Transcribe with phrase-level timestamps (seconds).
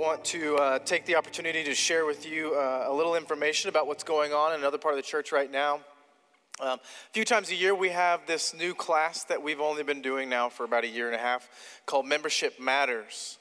[0.00, 3.86] want to uh, take the opportunity to share with you uh, a little information about
[3.86, 5.74] what's going on in another part of the church right now.
[6.58, 10.00] Um, a few times a year, we have this new class that we've only been
[10.00, 11.50] doing now for about a year and a half
[11.84, 13.36] called Membership Matters.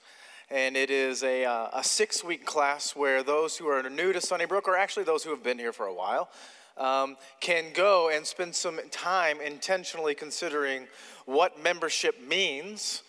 [0.52, 4.20] And it is a, uh, a six week class where those who are new to
[4.20, 6.30] Sunnybrook, or actually those who have been here for a while,
[6.76, 10.88] um, can go and spend some time intentionally considering
[11.26, 13.04] what membership means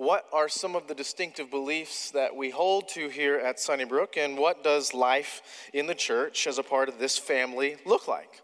[0.00, 4.38] what are some of the distinctive beliefs that we hold to here at Sunnybrook, and
[4.38, 5.42] what does life
[5.74, 8.40] in the church as a part of this family look like?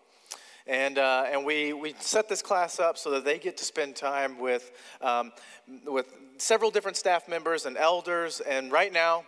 [0.66, 3.96] And, uh, and we, we set this class up so that they get to spend
[3.96, 5.32] time with, um,
[5.86, 8.40] with several different staff members and elders.
[8.40, 9.24] And right now,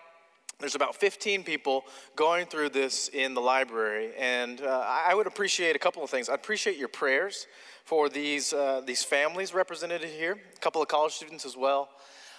[0.61, 4.11] there's about 15 people going through this in the library.
[4.19, 6.29] And uh, I would appreciate a couple of things.
[6.29, 7.47] I'd appreciate your prayers
[7.87, 11.89] for these, uh, these families represented here, a couple of college students as well.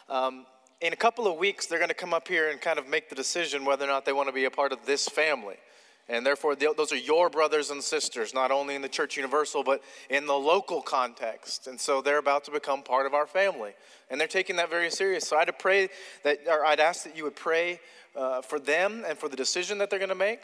[0.09, 0.47] Um,
[0.81, 3.09] in a couple of weeks, they're going to come up here and kind of make
[3.09, 5.57] the decision whether or not they want to be a part of this family.
[6.07, 9.81] And therefore, those are your brothers and sisters, not only in the Church Universal, but
[10.09, 11.67] in the local context.
[11.67, 13.73] And so they're about to become part of our family.
[14.09, 15.27] And they're taking that very serious.
[15.27, 15.89] So I'd pray
[16.23, 17.79] that, or I'd ask that you would pray
[18.15, 20.39] uh, for them and for the decision that they're going to make.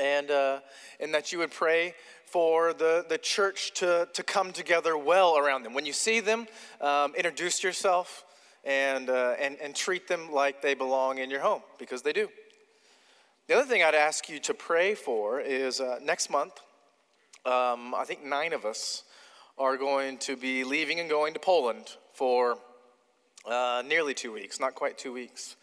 [0.00, 0.60] And, uh,
[0.98, 5.64] and that you would pray for the, the church to, to come together well around
[5.64, 5.74] them.
[5.74, 6.46] When you see them,
[6.80, 8.24] um, introduce yourself
[8.64, 12.28] and, uh, and, and treat them like they belong in your home, because they do.
[13.46, 16.52] The other thing I'd ask you to pray for is uh, next month,
[17.44, 19.04] um, I think nine of us
[19.58, 22.58] are going to be leaving and going to Poland for
[23.48, 25.56] uh, nearly two weeks, not quite two weeks.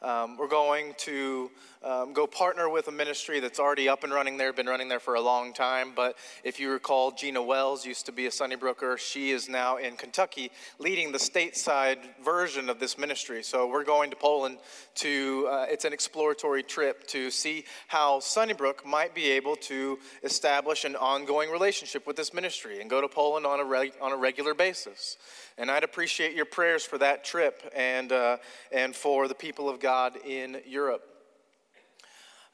[0.00, 1.50] Um, we're going to
[1.82, 5.00] um, go partner with a ministry that's already up and running there, been running there
[5.00, 5.92] for a long time.
[5.94, 8.98] But if you recall, Gina Wells used to be a Sunnybrooker.
[8.98, 13.42] She is now in Kentucky leading the stateside version of this ministry.
[13.42, 14.58] So we're going to Poland
[14.96, 20.84] to, uh, it's an exploratory trip to see how Sunnybrook might be able to establish
[20.84, 24.16] an ongoing relationship with this ministry and go to Poland on a, reg- on a
[24.16, 25.16] regular basis.
[25.56, 28.38] And I'd appreciate your prayers for that trip and, uh,
[28.72, 31.17] and for the people of God in Europe.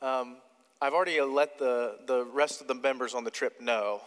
[0.04, 0.36] Um,
[0.82, 4.02] I've already let the, the rest of the members on the trip know.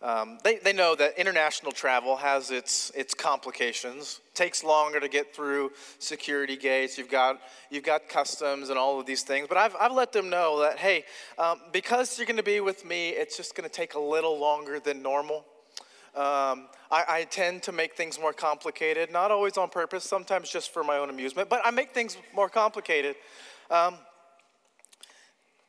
[0.00, 4.20] Um, they, they know that international travel has its, its complications.
[4.32, 6.96] takes longer to get through security gates.
[6.96, 9.48] You've got, you've got customs and all of these things.
[9.48, 11.04] But I've, I've let them know that, hey,
[11.36, 14.40] um, because you're going to be with me, it's just going to take a little
[14.40, 15.44] longer than normal.
[16.14, 20.72] Um, I, I, tend to make things more complicated, not always on purpose, sometimes just
[20.72, 23.16] for my own amusement, but I make things more complicated.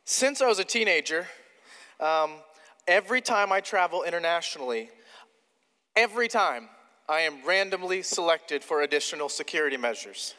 [0.05, 1.27] Since I was a teenager,
[2.01, 2.31] um,
[2.87, 4.89] every time I travel internationally,
[5.95, 6.67] every time
[7.07, 10.35] I am randomly selected for additional security measures.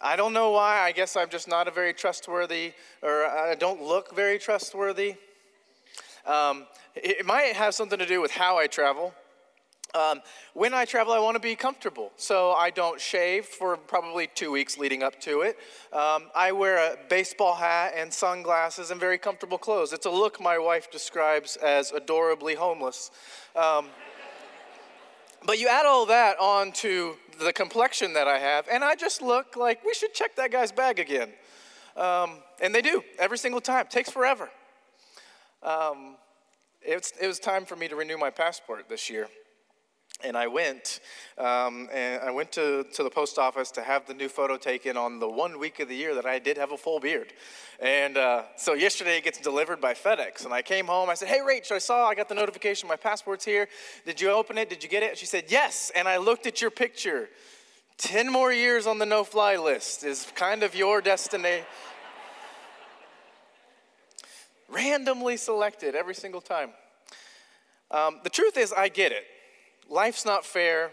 [0.00, 0.80] I don't know why.
[0.80, 5.14] I guess I'm just not a very trustworthy, or I don't look very trustworthy.
[6.26, 9.14] Um, it might have something to do with how I travel.
[9.94, 10.22] Um,
[10.54, 14.50] when I travel, I want to be comfortable, so I don't shave for probably two
[14.50, 15.58] weeks leading up to it.
[15.92, 19.92] Um, I wear a baseball hat and sunglasses and very comfortable clothes.
[19.92, 23.10] It's a look my wife describes as adorably homeless.
[23.54, 23.86] Um,
[25.44, 29.20] but you add all that on to the complexion that I have, and I just
[29.20, 31.28] look like we should check that guy's bag again.
[31.98, 33.86] Um, and they do every single time.
[33.90, 34.48] Takes forever.
[35.62, 36.16] Um,
[36.80, 39.28] it was time for me to renew my passport this year.
[40.24, 41.00] And I went,
[41.38, 44.96] um, and I went to, to the post office to have the new photo taken
[44.96, 47.32] on the one week of the year that I did have a full beard.
[47.80, 50.44] And uh, so yesterday it gets delivered by FedEx.
[50.44, 52.96] And I came home, I said, Hey, Rach, I saw, I got the notification, my
[52.96, 53.68] passport's here.
[54.06, 54.70] Did you open it?
[54.70, 55.18] Did you get it?
[55.18, 55.90] She said, Yes.
[55.94, 57.28] And I looked at your picture.
[57.98, 61.62] 10 more years on the no fly list is kind of your destiny
[64.68, 66.70] randomly selected every single time.
[67.90, 69.24] Um, the truth is, I get it.
[69.92, 70.92] Life's not fair.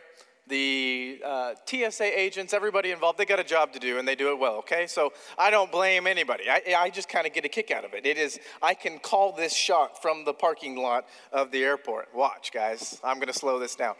[0.50, 4.32] The uh, TSA agents, everybody involved, they got a job to do and they do
[4.32, 4.88] it well, okay?
[4.88, 6.50] So I don't blame anybody.
[6.50, 8.06] I, I just kind of get a kick out of it.
[8.06, 12.10] It is, I can call this shot from the parking lot of the airport.
[12.14, 13.00] Watch, guys.
[13.02, 13.96] I'm to slow this down.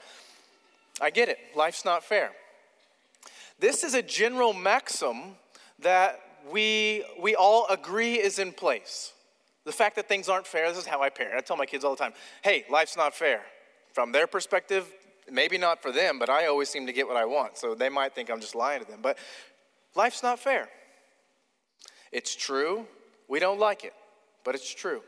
[1.00, 1.38] I get it.
[1.56, 2.32] Life's not fair.
[3.58, 5.38] This is a general maxim
[5.80, 6.20] that
[6.52, 9.14] we, we all agree is in place.
[9.64, 11.36] The fact that things aren't fair, this is how I parent.
[11.38, 12.14] I tell my kids all the time
[12.44, 13.44] hey, life's not fair.
[13.94, 14.88] From their perspective,
[15.32, 17.58] maybe not for them, but I always seem to get what I want.
[17.58, 19.00] So they might think I'm just lying to them.
[19.02, 19.18] But
[19.96, 20.70] life's not fair.
[22.12, 22.86] It's true.
[23.28, 23.94] We don't like it,
[24.44, 25.02] but it's true.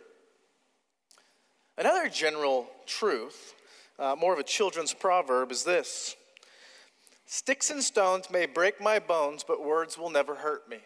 [1.78, 3.56] Another general truth,
[3.98, 6.16] uh, more of a children's proverb, is this
[7.26, 10.80] Sticks and stones may break my bones, but words will never hurt me.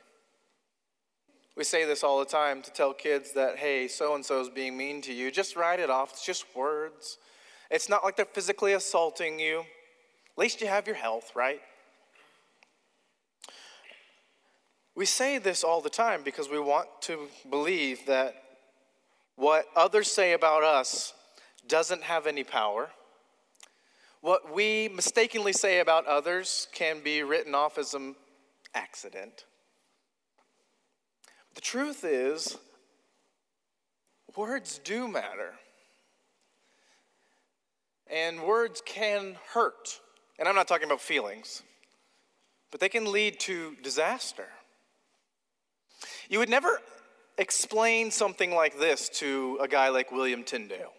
[1.57, 4.49] We say this all the time to tell kids that, hey, so and so is
[4.49, 5.31] being mean to you.
[5.31, 6.11] Just write it off.
[6.11, 7.17] It's just words.
[7.71, 9.59] It's not like they're physically assaulting you.
[9.59, 11.61] At least you have your health, right?
[14.95, 18.35] We say this all the time because we want to believe that
[19.35, 21.13] what others say about us
[21.67, 22.89] doesn't have any power.
[24.21, 28.15] What we mistakenly say about others can be written off as an
[28.73, 29.45] accident.
[31.55, 32.57] The truth is,
[34.35, 35.53] words do matter.
[38.07, 39.99] And words can hurt.
[40.37, 41.63] And I'm not talking about feelings,
[42.71, 44.47] but they can lead to disaster.
[46.29, 46.81] You would never
[47.37, 50.93] explain something like this to a guy like William Tyndale,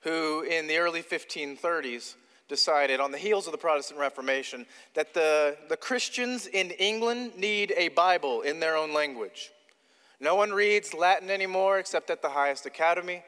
[0.00, 2.14] who in the early 1530s
[2.48, 7.72] decided, on the heels of the Protestant Reformation, that the, the Christians in England need
[7.76, 9.50] a Bible in their own language.
[10.18, 13.22] No one reads Latin anymore except at the highest academy.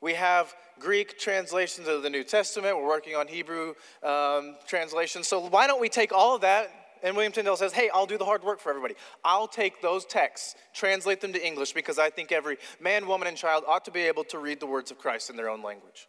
[0.00, 2.76] We have Greek translations of the New Testament.
[2.76, 5.26] We're working on Hebrew um, translations.
[5.26, 6.70] So why don't we take all of that?
[7.02, 8.94] And William Tyndale says, Hey, I'll do the hard work for everybody.
[9.24, 13.36] I'll take those texts, translate them to English, because I think every man, woman, and
[13.36, 16.08] child ought to be able to read the words of Christ in their own language.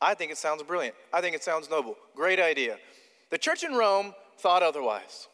[0.00, 0.94] I think it sounds brilliant.
[1.12, 1.96] I think it sounds noble.
[2.14, 2.78] Great idea.
[3.30, 5.28] The church in Rome thought otherwise.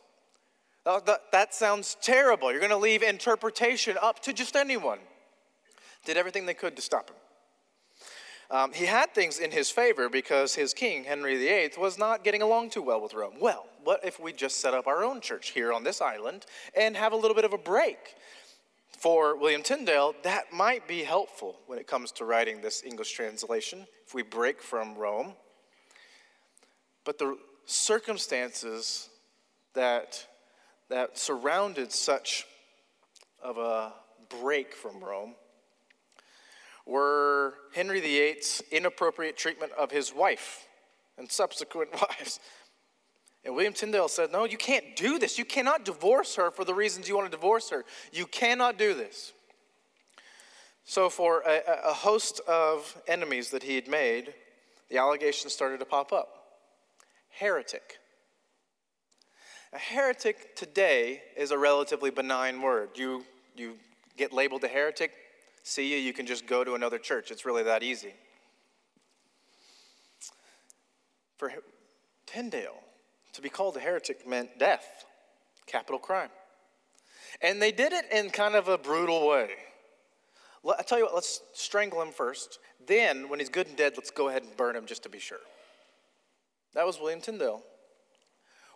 [0.84, 2.50] That sounds terrible.
[2.50, 4.98] You're going to leave interpretation up to just anyone.
[6.04, 7.16] Did everything they could to stop him.
[8.50, 12.42] Um, he had things in his favor because his king, Henry VIII, was not getting
[12.42, 13.34] along too well with Rome.
[13.40, 16.96] Well, what if we just set up our own church here on this island and
[16.96, 18.16] have a little bit of a break?
[18.98, 23.86] For William Tyndale, that might be helpful when it comes to writing this English translation
[24.04, 25.34] if we break from Rome.
[27.04, 29.08] But the circumstances
[29.74, 30.26] that,
[30.88, 32.46] that surrounded such
[33.42, 33.92] of a
[34.28, 35.34] break from Rome
[36.86, 40.66] were Henry VIII's inappropriate treatment of his wife
[41.18, 42.40] and subsequent wives.
[43.44, 45.38] And William Tyndale said, No, you can't do this.
[45.38, 47.84] You cannot divorce her for the reasons you want to divorce her.
[48.12, 49.32] You cannot do this.
[50.84, 54.34] So, for a, a host of enemies that he had made,
[54.88, 56.28] the allegations started to pop up.
[57.28, 57.98] Heretic.
[59.72, 62.90] A heretic today is a relatively benign word.
[62.96, 63.24] You,
[63.54, 63.74] you
[64.16, 65.12] get labeled a heretic,
[65.62, 67.30] see you, you can just go to another church.
[67.30, 68.14] It's really that easy.
[71.36, 71.52] For
[72.26, 72.82] Tyndale,
[73.32, 75.04] to be called a heretic meant death,
[75.66, 76.30] capital crime.
[77.40, 79.50] And they did it in kind of a brutal way.
[80.78, 82.58] I tell you what, let's strangle him first.
[82.86, 85.18] Then, when he's good and dead, let's go ahead and burn him just to be
[85.18, 85.38] sure.
[86.74, 87.62] That was William Tyndale.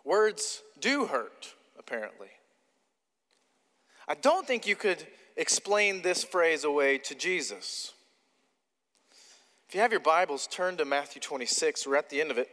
[0.03, 2.29] Words do hurt, apparently.
[4.07, 5.05] I don't think you could
[5.37, 7.93] explain this phrase away to Jesus.
[9.67, 11.87] If you have your Bibles, turn to Matthew 26.
[11.87, 12.49] We're at the end of it.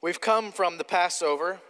[0.00, 1.60] We've come from the Passover,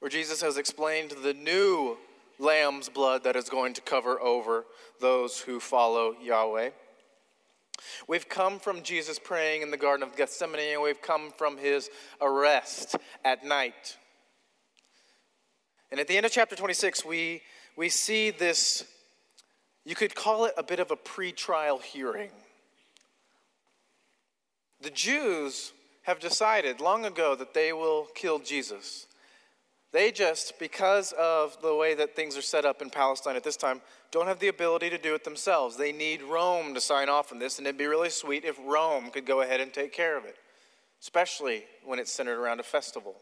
[0.00, 1.96] where Jesus has explained the new
[2.38, 4.64] lamb's blood that is going to cover over
[5.00, 6.70] those who follow Yahweh.
[8.08, 11.90] We've come from Jesus praying in the Garden of Gethsemane, and we've come from his
[12.20, 13.96] arrest at night.
[15.92, 17.42] And at the end of chapter 26, we,
[17.76, 18.82] we see this,
[19.84, 22.30] you could call it a bit of a pre-trial hearing.
[24.80, 29.06] The Jews have decided long ago that they will kill Jesus.
[29.92, 33.58] They just, because of the way that things are set up in Palestine at this
[33.58, 35.76] time, don't have the ability to do it themselves.
[35.76, 39.10] They need Rome to sign off on this, and it'd be really sweet if Rome
[39.10, 40.36] could go ahead and take care of it,
[41.02, 43.16] especially when it's centered around a festival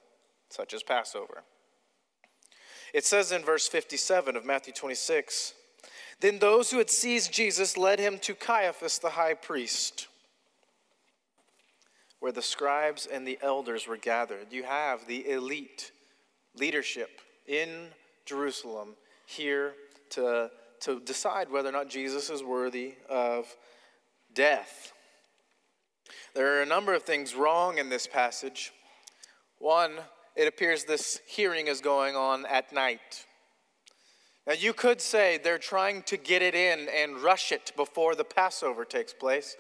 [0.50, 1.42] such as Passover.
[2.92, 5.54] It says in verse 57 of Matthew 26
[6.20, 10.08] Then those who had seized Jesus led him to Caiaphas the high priest,
[12.18, 14.48] where the scribes and the elders were gathered.
[14.50, 15.92] You have the elite
[16.56, 17.88] leadership in
[18.26, 18.94] Jerusalem
[19.26, 19.74] here
[20.10, 23.46] to, to decide whether or not Jesus is worthy of
[24.34, 24.92] death.
[26.34, 28.72] There are a number of things wrong in this passage.
[29.58, 29.92] One,
[30.36, 33.26] it appears this hearing is going on at night.
[34.46, 38.24] Now, you could say they're trying to get it in and rush it before the
[38.24, 39.56] Passover takes place,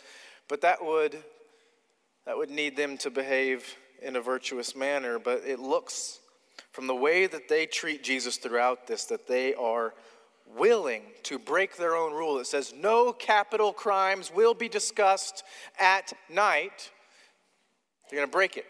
[0.48, 1.22] but that would,
[2.26, 5.18] that would need them to behave in a virtuous manner.
[5.18, 6.20] But it looks
[6.72, 9.94] from the way that they treat Jesus throughout this that they are
[10.56, 12.38] willing to break their own rule.
[12.38, 15.44] It says, No capital crimes will be discussed
[15.78, 16.90] at night.
[18.08, 18.66] They're going to break it.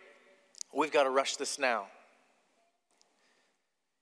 [0.72, 1.86] We've got to rush this now.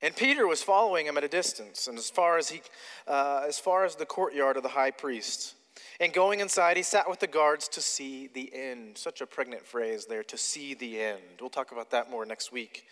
[0.00, 2.62] And Peter was following him at a distance, and as far as, he,
[3.08, 5.54] uh, as far as the courtyard of the high priest.
[5.98, 8.96] And going inside, he sat with the guards to see the end.
[8.96, 11.22] Such a pregnant phrase there, to see the end.
[11.40, 12.84] We'll talk about that more next week.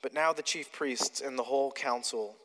[0.00, 2.36] But now the chief priests and the whole council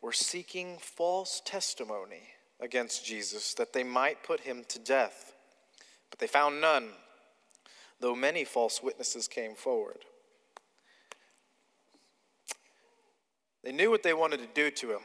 [0.00, 2.22] were seeking false testimony
[2.60, 5.32] against Jesus that they might put him to death.
[6.10, 6.90] But they found none,
[8.00, 10.04] though many false witnesses came forward.
[13.64, 15.02] They knew what they wanted to do to him,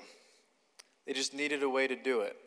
[1.05, 2.37] they just needed a way to do it.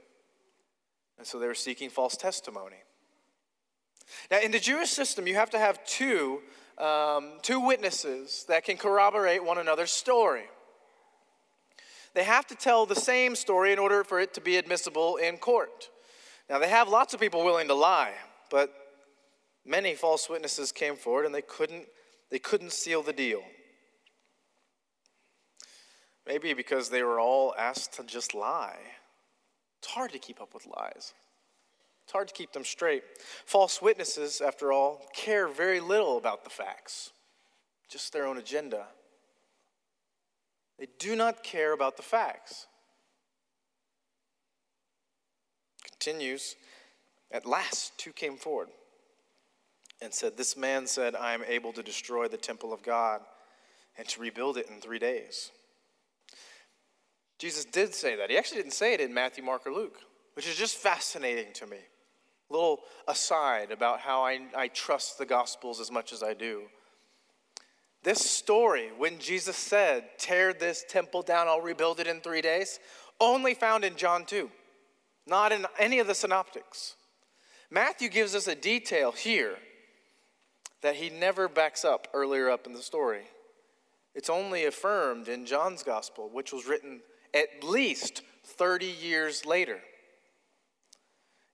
[1.19, 2.77] And so they were seeking false testimony.
[4.31, 6.43] Now, in the Jewish system, you have to have two,
[6.79, 10.45] um, two witnesses that can corroborate one another's story.
[12.15, 15.39] They have to tell the same story in order for it to be admissible in
[15.39, 15.91] court.
[16.49, 18.13] Now, they have lots of people willing to lie,
[18.51, 18.73] but
[19.67, 21.87] many false witnesses came forward and they couldn't,
[22.31, 23.43] they couldn't seal the deal.
[26.27, 28.79] Maybe because they were all asked to just lie.
[29.79, 31.15] It's hard to keep up with lies.
[32.05, 33.03] It's hard to keep them straight.
[33.45, 37.11] False witnesses, after all, care very little about the facts,
[37.89, 38.87] just their own agenda.
[40.79, 42.67] They do not care about the facts.
[45.91, 46.55] Continues,
[47.33, 48.69] at last, two came forward
[50.01, 53.21] and said, This man said, I am able to destroy the temple of God
[53.99, 55.51] and to rebuild it in three days.
[57.39, 58.31] Jesus did say that.
[58.31, 59.99] He actually didn't say it in Matthew, Mark, or Luke,
[60.35, 61.79] which is just fascinating to me.
[62.49, 66.63] A little aside about how I, I trust the Gospels as much as I do.
[68.03, 72.79] This story, when Jesus said, Tear this temple down, I'll rebuild it in three days,
[73.21, 74.49] only found in John 2,
[75.27, 76.95] not in any of the synoptics.
[77.71, 79.57] Matthew gives us a detail here
[80.83, 83.23] that he never backs up earlier up in the story.
[84.15, 87.01] It's only affirmed in John's gospel, which was written
[87.35, 89.79] at least 30 years later.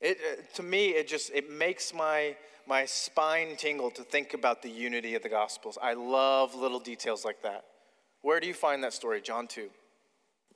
[0.00, 2.37] It, uh, to me, it just it makes my,
[2.67, 5.79] my spine tingle to think about the unity of the Gospels.
[5.81, 7.64] I love little details like that.
[8.21, 9.21] Where do you find that story?
[9.21, 9.69] John 2.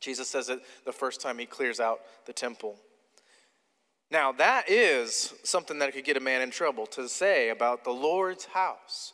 [0.01, 2.77] Jesus says it the first time he clears out the temple.
[4.11, 7.91] Now, that is something that could get a man in trouble to say about the
[7.91, 9.13] Lord's house.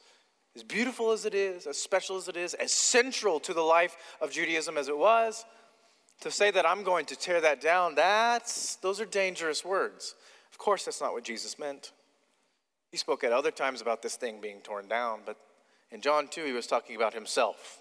[0.55, 3.97] As beautiful as it is, as special as it is, as central to the life
[4.21, 5.47] of Judaism as it was,
[6.21, 10.15] to say that I'm going to tear that down, that's, those are dangerous words.
[10.53, 11.93] Of course, that's not what Jesus meant.
[12.91, 15.39] He spoke at other times about this thing being torn down, but
[15.91, 17.81] in John 2, he was talking about himself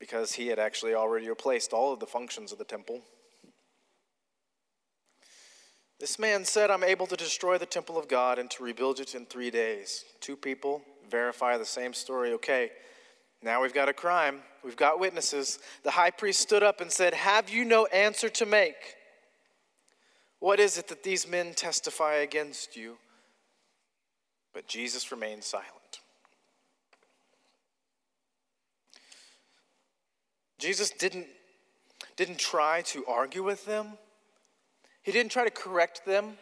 [0.00, 3.02] because he had actually already replaced all of the functions of the temple.
[6.02, 9.14] This man said, I'm able to destroy the temple of God and to rebuild it
[9.14, 10.04] in three days.
[10.18, 12.32] Two people verify the same story.
[12.32, 12.72] Okay,
[13.40, 15.60] now we've got a crime, we've got witnesses.
[15.84, 18.96] The high priest stood up and said, Have you no answer to make?
[20.40, 22.96] What is it that these men testify against you?
[24.52, 26.00] But Jesus remained silent.
[30.58, 31.28] Jesus didn't,
[32.16, 33.98] didn't try to argue with them.
[35.02, 36.34] He didn't try to correct them.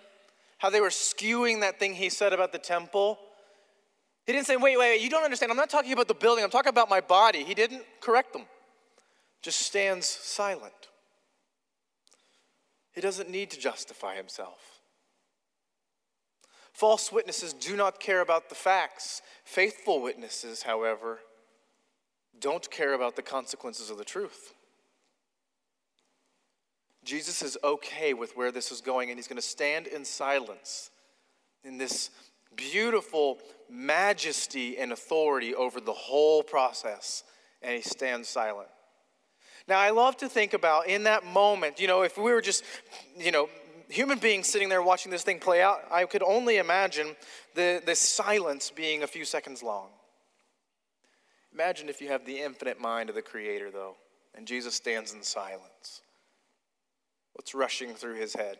[0.58, 3.18] How they were skewing that thing he said about the temple.
[4.26, 5.50] He didn't say, wait, wait, wait, you don't understand.
[5.50, 7.44] I'm not talking about the building, I'm talking about my body.
[7.44, 8.42] He didn't correct them,
[9.42, 10.72] just stands silent.
[12.92, 14.80] He doesn't need to justify himself.
[16.72, 19.22] False witnesses do not care about the facts.
[19.44, 21.20] Faithful witnesses, however,
[22.38, 24.54] don't care about the consequences of the truth.
[27.10, 30.92] Jesus is okay with where this is going, and he's going to stand in silence
[31.64, 32.08] in this
[32.54, 33.38] beautiful
[33.68, 37.24] majesty and authority over the whole process,
[37.62, 38.68] and he stands silent.
[39.66, 42.62] Now, I love to think about in that moment, you know, if we were just,
[43.18, 43.48] you know,
[43.88, 47.16] human beings sitting there watching this thing play out, I could only imagine
[47.56, 49.88] the, the silence being a few seconds long.
[51.52, 53.96] Imagine if you have the infinite mind of the Creator, though,
[54.36, 56.02] and Jesus stands in silence.
[57.40, 58.58] What's rushing through his head?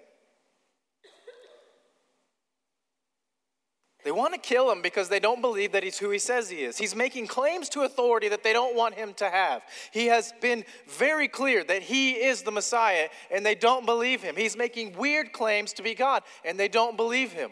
[4.05, 6.63] They want to kill him because they don't believe that he's who he says he
[6.63, 6.79] is.
[6.79, 9.61] He's making claims to authority that they don't want him to have.
[9.93, 14.35] He has been very clear that he is the Messiah and they don't believe him.
[14.35, 17.51] He's making weird claims to be God and they don't believe him.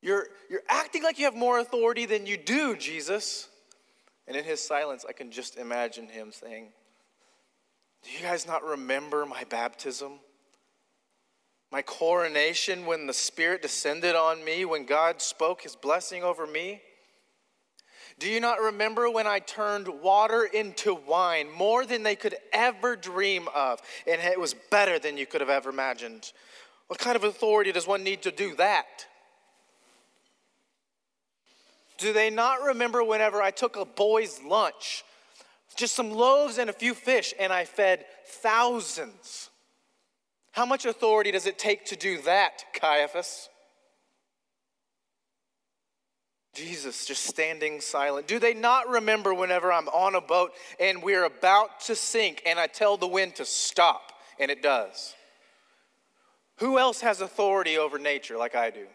[0.00, 3.48] You're, you're acting like you have more authority than you do, Jesus.
[4.28, 6.68] And in his silence, I can just imagine him saying,
[8.04, 10.20] Do you guys not remember my baptism?
[11.70, 16.80] my coronation when the Spirit descended on me, when God spoke his blessing over me?
[18.18, 22.96] Do you not remember when I turned water into wine, more than they could ever
[22.96, 26.32] dream of, and it was better than you could have ever imagined?
[26.88, 29.06] What kind of authority does one need to do that?
[31.98, 35.04] Do they not remember whenever I took a boy's lunch,
[35.76, 39.50] just some loaves and a few fish, and I fed thousands?
[40.52, 43.48] How much authority does it take to do that, Caiaphas?
[46.54, 48.26] Jesus just standing silent.
[48.26, 52.58] Do they not remember whenever I'm on a boat and we're about to sink and
[52.58, 55.14] I tell the wind to stop and it does?
[56.56, 58.86] Who else has authority over nature like I do?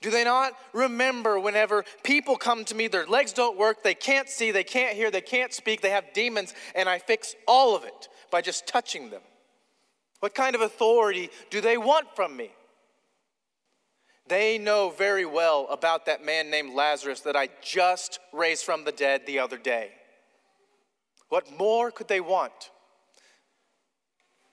[0.00, 4.28] Do they not remember whenever people come to me, their legs don't work, they can't
[4.28, 7.84] see, they can't hear, they can't speak, they have demons, and I fix all of
[7.84, 9.22] it by just touching them?
[10.20, 12.50] What kind of authority do they want from me?
[14.28, 18.92] They know very well about that man named Lazarus that I just raised from the
[18.92, 19.90] dead the other day.
[21.28, 22.70] What more could they want?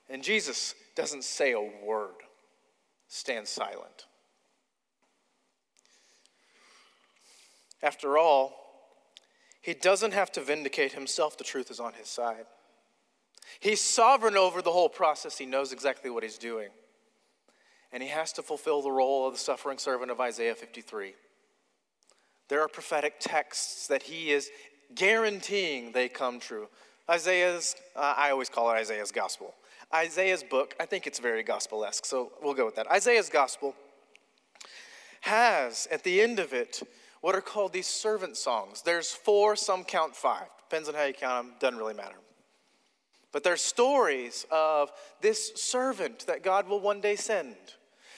[0.10, 2.16] And Jesus doesn't say a word,
[3.08, 4.06] stands silent.
[7.82, 8.53] After all,
[9.62, 12.46] he doesn't have to vindicate himself, the truth is on his side.
[13.60, 16.70] He's sovereign over the whole process, he knows exactly what he's doing.
[17.91, 21.13] And he has to fulfill the role of the suffering servant of Isaiah 53.
[22.48, 24.50] There are prophetic texts that he is
[24.94, 26.67] guaranteeing they come true.
[27.10, 29.53] Isaiah's, uh, I always call it Isaiah's gospel.
[29.94, 32.91] Isaiah's book, I think it's very gospel esque, so we'll go with that.
[32.91, 33.75] Isaiah's gospel
[35.22, 36.82] has at the end of it
[37.25, 38.84] what are called these servant songs.
[38.84, 40.46] There's four, some count five.
[40.70, 42.17] Depends on how you count them, doesn't really matter.
[43.32, 44.91] But they're stories of
[45.22, 47.55] this servant that God will one day send.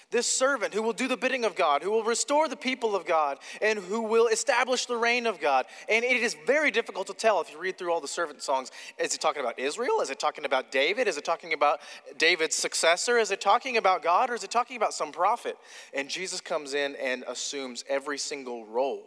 [0.10, 3.06] This servant who will do the bidding of God, who will restore the people of
[3.06, 5.66] God, and who will establish the reign of God.
[5.90, 8.72] And it is very difficult to tell if you read through all the servant songs.
[8.98, 10.00] Is it talking about Israel?
[10.02, 11.08] Is it talking about David?
[11.08, 11.80] Is it talking about
[12.18, 13.18] David's successor?
[13.18, 14.30] Is it talking about God?
[14.30, 15.58] Or is it talking about some prophet?
[15.94, 19.04] And Jesus comes in and assumes every single role.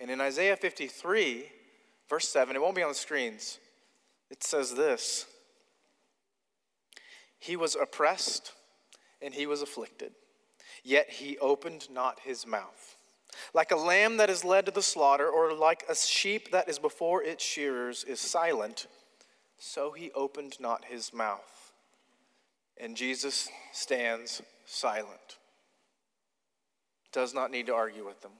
[0.00, 1.44] And in Isaiah 53,
[2.08, 3.58] verse 7, it won't be on the screens
[4.30, 5.26] it says this
[7.38, 8.52] He was oppressed
[9.22, 10.12] and he was afflicted,
[10.82, 12.96] yet he opened not his mouth.
[13.54, 16.78] Like a lamb that is led to the slaughter, or like a sheep that is
[16.78, 18.86] before its shearers is silent,
[19.58, 21.72] so he opened not his mouth.
[22.76, 25.38] And Jesus stands silent.
[27.12, 28.32] Does not need to argue with them.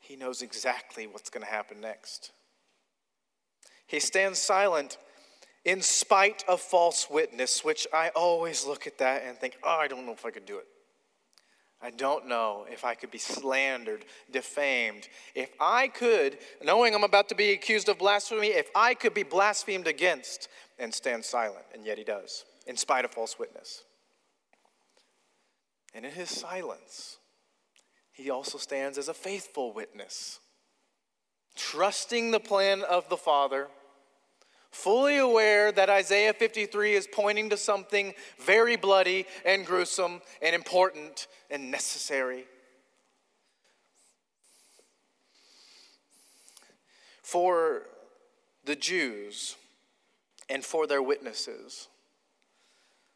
[0.00, 2.32] He knows exactly what's going to happen next.
[3.86, 4.98] He stands silent
[5.64, 9.88] in spite of false witness, which I always look at that and think, oh, I
[9.88, 10.66] don't know if I could do it.
[11.80, 15.08] I don't know if I could be slandered, defamed.
[15.34, 19.24] If I could, knowing I'm about to be accused of blasphemy, if I could be
[19.24, 20.48] blasphemed against
[20.78, 23.82] and stand silent, and yet he does, in spite of false witness.
[25.92, 27.18] And in his silence,
[28.12, 30.38] he also stands as a faithful witness,
[31.56, 33.68] trusting the plan of the Father
[34.72, 41.28] fully aware that Isaiah 53 is pointing to something very bloody and gruesome and important
[41.50, 42.46] and necessary.
[47.22, 47.82] For
[48.64, 49.56] the Jews
[50.48, 51.88] and for their witnesses,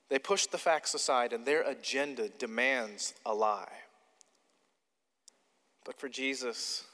[0.09, 3.73] they push the facts aside and their agenda demands a lie.
[5.85, 6.85] But for Jesus,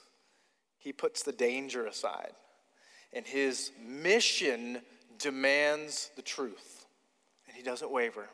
[0.79, 2.33] he puts the danger aside
[3.15, 4.81] and his mission
[5.19, 6.85] demands the truth,
[7.47, 8.29] and he doesn't waver.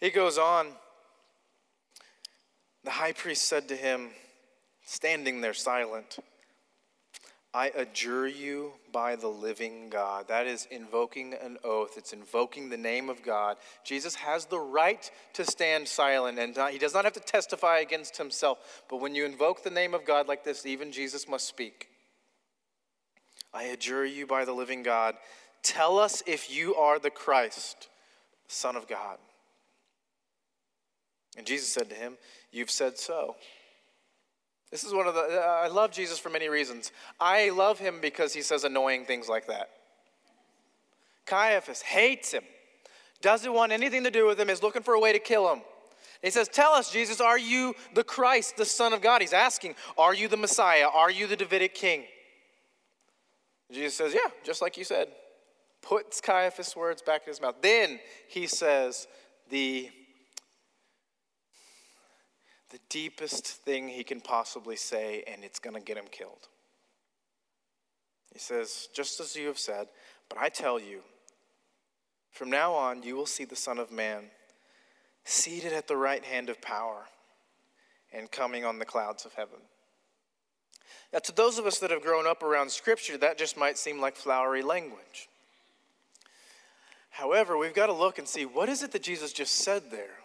[0.00, 0.68] He goes on.
[2.84, 4.10] The high priest said to him,
[4.84, 6.18] standing there silent,
[7.52, 10.28] I adjure you by the living God.
[10.28, 11.94] That is invoking an oath.
[11.96, 13.56] It's invoking the name of God.
[13.82, 18.18] Jesus has the right to stand silent, and he does not have to testify against
[18.18, 18.84] himself.
[18.88, 21.88] But when you invoke the name of God like this, even Jesus must speak.
[23.56, 25.14] I adjure you by the living God,
[25.62, 27.88] tell us if you are the Christ,
[28.46, 29.16] the Son of God.
[31.38, 32.18] And Jesus said to him,
[32.52, 33.36] You've said so.
[34.70, 36.92] This is one of the, uh, I love Jesus for many reasons.
[37.18, 39.70] I love him because he says annoying things like that.
[41.24, 42.44] Caiaphas hates him,
[43.22, 45.62] doesn't want anything to do with him, is looking for a way to kill him.
[46.22, 49.22] He says, Tell us, Jesus, are you the Christ, the Son of God?
[49.22, 50.88] He's asking, Are you the Messiah?
[50.92, 52.04] Are you the Davidic king?
[53.72, 55.08] Jesus says, Yeah, just like you said.
[55.82, 57.56] puts Caiaphas' words back in his mouth.
[57.62, 59.06] Then he says
[59.50, 59.90] the,
[62.70, 66.48] the deepest thing he can possibly say, and it's going to get him killed.
[68.32, 69.88] He says, Just as you have said,
[70.28, 71.00] but I tell you,
[72.30, 74.24] from now on you will see the Son of Man
[75.24, 77.06] seated at the right hand of power
[78.12, 79.58] and coming on the clouds of heaven.
[81.12, 84.00] Now, to those of us that have grown up around Scripture, that just might seem
[84.00, 85.28] like flowery language.
[87.10, 90.18] However, we've got to look and see what is it that Jesus just said there?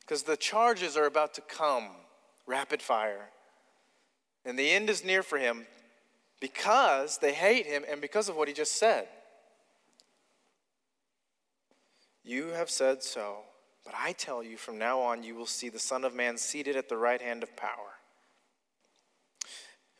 [0.00, 1.88] Because the charges are about to come
[2.46, 3.30] rapid fire.
[4.44, 5.66] And the end is near for him
[6.40, 9.08] because they hate him and because of what he just said.
[12.22, 13.38] You have said so,
[13.84, 16.76] but I tell you from now on you will see the Son of Man seated
[16.76, 17.95] at the right hand of power.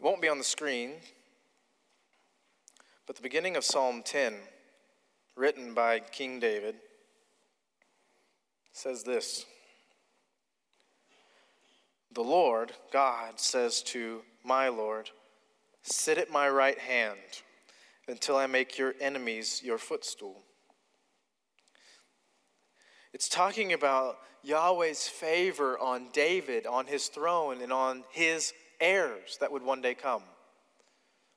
[0.07, 0.93] Won't be on the screen,
[3.09, 4.35] but the beginning of Psalm 10,
[5.35, 6.77] written by King David,
[8.73, 9.47] says this
[12.13, 15.11] The Lord, God, says to my Lord,
[15.83, 17.19] Sit at my right hand
[18.07, 20.41] until I make your enemies your footstool.
[23.13, 29.53] It's talking about Yahweh's favor on David, on his throne, and on his heirs that
[29.53, 30.23] would one day come.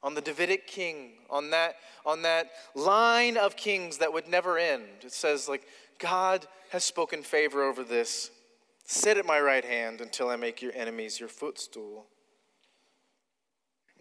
[0.02, 1.76] On the Davidic king, on that,
[2.06, 4.86] on that line of kings that would never end.
[5.02, 5.64] It says, like,
[6.00, 8.32] God has spoken favor over this.
[8.86, 12.08] Sit at my right hand until I make your enemies your footstool.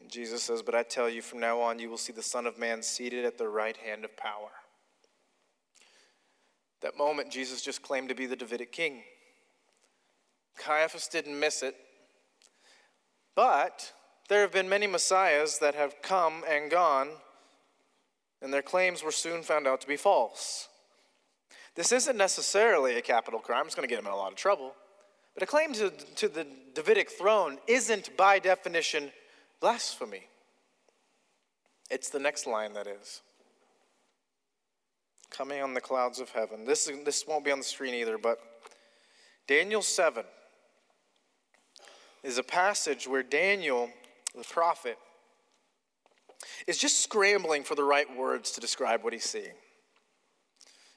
[0.00, 2.46] And Jesus says, But I tell you, from now on, you will see the Son
[2.46, 4.50] of Man seated at the right hand of power.
[6.80, 9.02] That moment, Jesus just claimed to be the Davidic king.
[10.56, 11.74] Caiaphas didn't miss it.
[13.38, 13.92] But
[14.28, 17.10] there have been many messiahs that have come and gone,
[18.42, 20.66] and their claims were soon found out to be false.
[21.76, 24.36] This isn't necessarily a capital crime, it's going to get him in a lot of
[24.36, 24.74] trouble.
[25.34, 29.12] But a claim to, to the Davidic throne isn't, by definition,
[29.60, 30.26] blasphemy.
[31.92, 33.20] It's the next line that is.
[35.30, 36.64] Coming on the clouds of heaven.
[36.64, 38.40] This, this won't be on the screen either, but
[39.46, 40.24] Daniel 7
[42.22, 43.90] is a passage where Daniel,
[44.36, 44.98] the prophet,
[46.66, 49.54] is just scrambling for the right words to describe what he's seeing.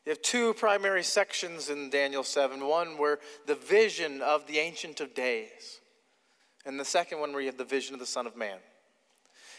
[0.06, 5.00] You have two primary sections in Daniel 7 one where the vision of the Ancient
[5.00, 5.80] of Days,
[6.66, 8.58] and the second one where you have the vision of the Son of Man.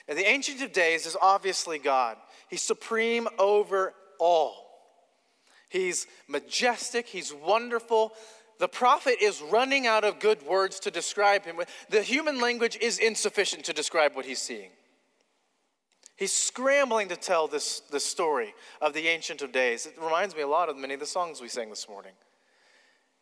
[0.08, 2.16] And the Ancient of Days is obviously God,
[2.50, 4.68] He's supreme over all.
[5.68, 8.12] He's majestic, He's wonderful,
[8.58, 11.56] the prophet is running out of good words to describe him.
[11.90, 14.70] The human language is insufficient to describe what he's seeing.
[16.16, 19.86] He's scrambling to tell this, this story of the Ancient of Days.
[19.86, 22.12] It reminds me a lot of many of the songs we sang this morning.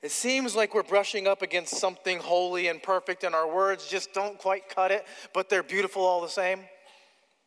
[0.02, 4.12] It seems like we're brushing up against something holy and perfect, and our words just
[4.12, 6.60] don't quite cut it, but they're beautiful all the same.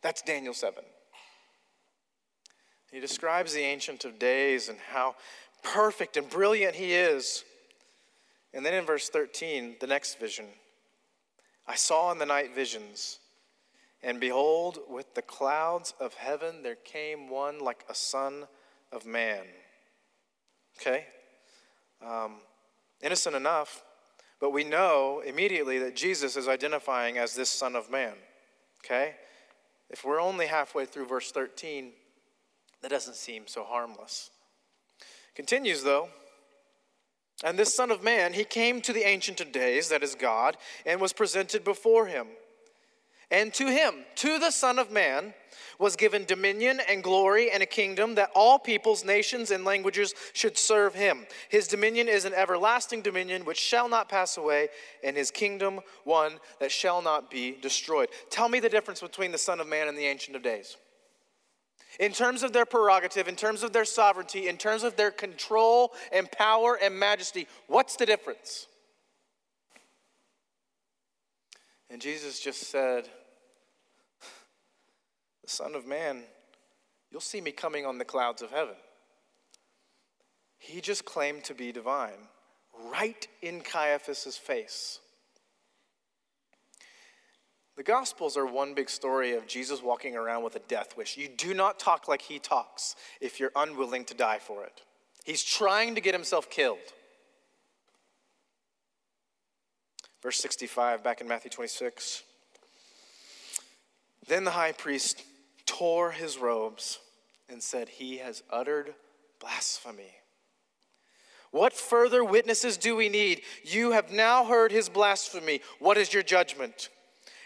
[0.02, 0.82] That's Daniel 7.
[2.92, 5.16] He describes the Ancient of Days and how
[5.64, 7.44] perfect and brilliant he is.
[8.54, 10.46] And then in verse 13, the next vision
[11.66, 13.18] I saw in the night visions,
[14.02, 18.46] and behold, with the clouds of heaven there came one like a son
[18.92, 19.44] of man.
[20.78, 21.06] Okay?
[22.06, 22.36] Um,
[23.02, 23.82] innocent enough,
[24.40, 28.14] but we know immediately that Jesus is identifying as this Son of Man.
[28.84, 29.14] Okay?
[29.88, 31.92] If we're only halfway through verse 13,
[32.82, 34.30] that doesn't seem so harmless.
[35.34, 36.08] Continues though.
[37.44, 40.56] And this Son of Man, he came to the Ancient of Days, that is God,
[40.86, 42.26] and was presented before him.
[43.30, 45.34] And to him, to the Son of Man,
[45.78, 50.56] was given dominion and glory and a kingdom that all peoples, nations, and languages should
[50.56, 51.26] serve him.
[51.50, 54.68] His dominion is an everlasting dominion which shall not pass away,
[55.02, 58.08] and his kingdom one that shall not be destroyed.
[58.30, 60.76] Tell me the difference between the Son of Man and the Ancient of Days
[62.00, 65.92] in terms of their prerogative, in terms of their sovereignty, in terms of their control
[66.12, 68.66] and power and majesty, what's the difference?
[71.90, 73.08] And Jesus just said,
[75.42, 76.22] The Son of Man,
[77.10, 78.74] you'll see me coming on the clouds of heaven.
[80.58, 82.28] He just claimed to be divine
[82.90, 84.98] right in Caiaphas's face.
[87.76, 91.16] The Gospels are one big story of Jesus walking around with a death wish.
[91.16, 94.82] You do not talk like he talks if you're unwilling to die for it.
[95.24, 96.78] He's trying to get himself killed.
[100.22, 102.22] Verse 65, back in Matthew 26.
[104.28, 105.22] Then the high priest
[105.66, 106.98] tore his robes
[107.48, 108.94] and said, He has uttered
[109.40, 110.14] blasphemy.
[111.50, 113.42] What further witnesses do we need?
[113.62, 115.60] You have now heard his blasphemy.
[115.78, 116.88] What is your judgment?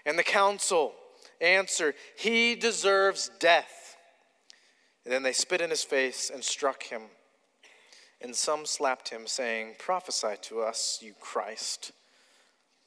[0.08, 0.94] And the council
[1.38, 3.98] answered, He deserves death.
[5.04, 7.02] And then they spit in his face and struck him.
[8.22, 11.92] And some slapped him, saying, Prophesy to us, you Christ.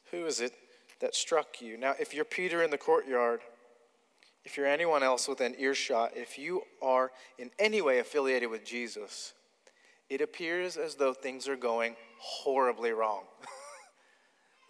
[0.10, 0.54] Who is it
[1.00, 1.78] that struck you?
[1.78, 3.42] Now, if you're Peter in the courtyard,
[4.44, 9.34] if you're anyone else within earshot, if you are in any way affiliated with Jesus,
[10.10, 13.26] it appears as though things are going horribly wrong.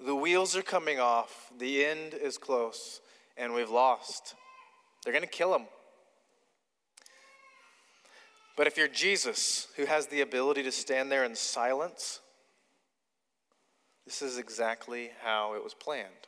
[0.06, 3.02] the wheels are coming off, the end is close,
[3.38, 4.36] and we've lost.
[5.04, 5.68] They're going to kill him.
[8.58, 12.20] But if you're Jesus, who has the ability to stand there in silence,
[14.06, 16.28] this is exactly how it was planned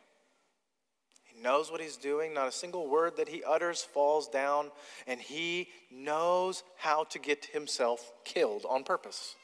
[1.26, 2.34] He knows what he's doing.
[2.34, 4.72] Not a single word that he utters falls down,
[5.06, 9.36] and he knows how to get himself killed on purpose.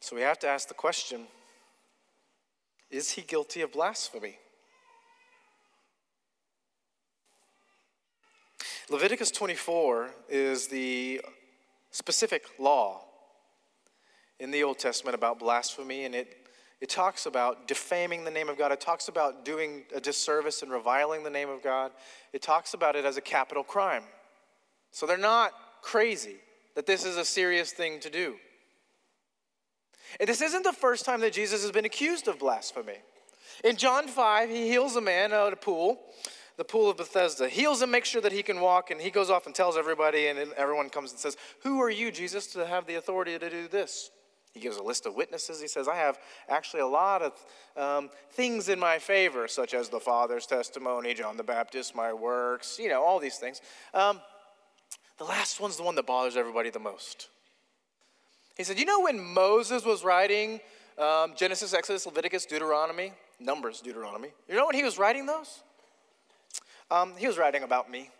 [0.00, 1.26] So we have to ask the question
[2.90, 4.38] is he guilty of blasphemy?
[8.90, 11.20] Leviticus 24 is the
[11.90, 13.04] specific law
[14.38, 16.44] in the Old Testament about blasphemy, and it
[16.84, 18.70] it talks about defaming the name of God.
[18.70, 21.92] It talks about doing a disservice and reviling the name of God.
[22.34, 24.02] It talks about it as a capital crime.
[24.90, 26.36] So they're not crazy
[26.74, 28.34] that this is a serious thing to do.
[30.20, 32.98] And this isn't the first time that Jesus has been accused of blasphemy.
[33.62, 36.00] In John 5, he heals a man at a pool,
[36.56, 37.48] the pool of Bethesda.
[37.48, 40.26] Heals him, makes sure that he can walk, and he goes off and tells everybody,
[40.26, 43.68] and everyone comes and says, Who are you, Jesus, to have the authority to do
[43.68, 44.10] this?
[44.52, 45.60] He gives a list of witnesses.
[45.60, 46.16] He says, I have
[46.48, 47.32] actually a lot of
[47.76, 52.78] um, things in my favor, such as the Father's testimony, John the Baptist, my works,
[52.78, 53.60] you know, all these things.
[53.92, 54.20] Um,
[55.18, 57.28] the last one's the one that bothers everybody the most.
[58.56, 60.60] He said, You know, when Moses was writing
[60.98, 65.62] um, Genesis, Exodus, Leviticus, Deuteronomy, Numbers, Deuteronomy, you know when he was writing those?
[66.90, 68.10] Um, he was writing about me.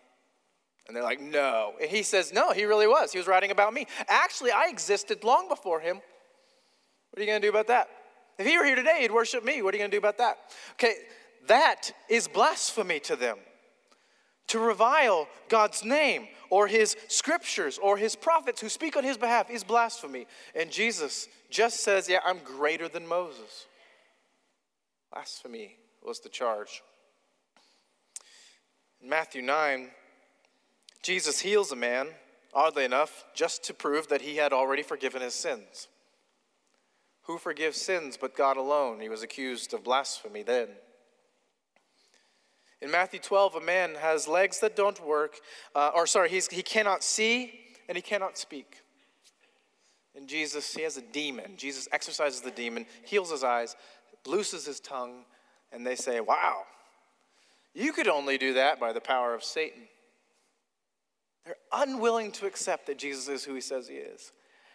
[0.86, 1.74] And they're like, No.
[1.80, 3.12] And he says, No, he really was.
[3.12, 3.86] He was writing about me.
[4.08, 5.96] Actually, I existed long before him.
[5.96, 7.88] What are you going to do about that?
[8.38, 9.62] If he were here today, he'd worship me.
[9.62, 10.38] What are you going to do about that?
[10.72, 10.94] Okay,
[11.46, 13.38] that is blasphemy to them.
[14.48, 19.50] To revile God's name or his scriptures or his prophets who speak on his behalf
[19.50, 20.26] is blasphemy.
[20.54, 23.66] And Jesus just says, Yeah, I'm greater than Moses.
[25.12, 26.82] Blasphemy was the charge.
[29.02, 29.88] In Matthew 9,
[31.02, 32.08] Jesus heals a man,
[32.52, 35.88] oddly enough, just to prove that he had already forgiven his sins.
[37.22, 39.00] Who forgives sins but God alone?
[39.00, 40.68] He was accused of blasphemy then.
[42.84, 45.40] In Matthew 12, a man has legs that don't work,
[45.74, 48.82] uh, or sorry, he's, he cannot see and he cannot speak.
[50.14, 51.54] And Jesus, he has a demon.
[51.56, 53.74] Jesus exorcises the demon, heals his eyes,
[54.26, 55.24] looses his tongue,
[55.72, 56.64] and they say, Wow,
[57.72, 59.84] you could only do that by the power of Satan.
[61.46, 64.30] They're unwilling to accept that Jesus is who he says he is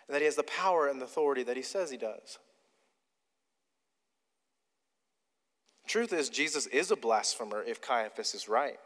[0.07, 2.39] and that he has the power and authority that he says he does.
[5.89, 8.77] Truth is, Jesus is a blasphemer if Caiaphas is right.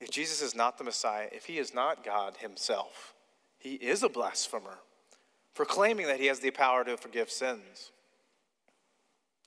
[0.00, 3.14] If Jesus is not the Messiah, if he is not God himself,
[3.58, 4.78] he is a blasphemer
[5.52, 7.90] for claiming that he has the power to forgive sins.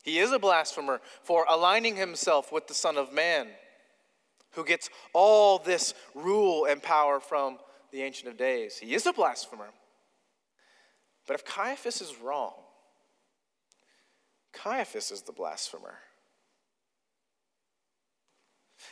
[0.03, 3.47] He is a blasphemer for aligning himself with the Son of Man,
[4.51, 7.59] who gets all this rule and power from
[7.93, 8.77] the Ancient of Days.
[8.77, 9.69] He is a blasphemer.
[11.25, 12.55] But if Caiaphas is wrong,
[14.57, 15.95] Caiaphas is the blasphemer.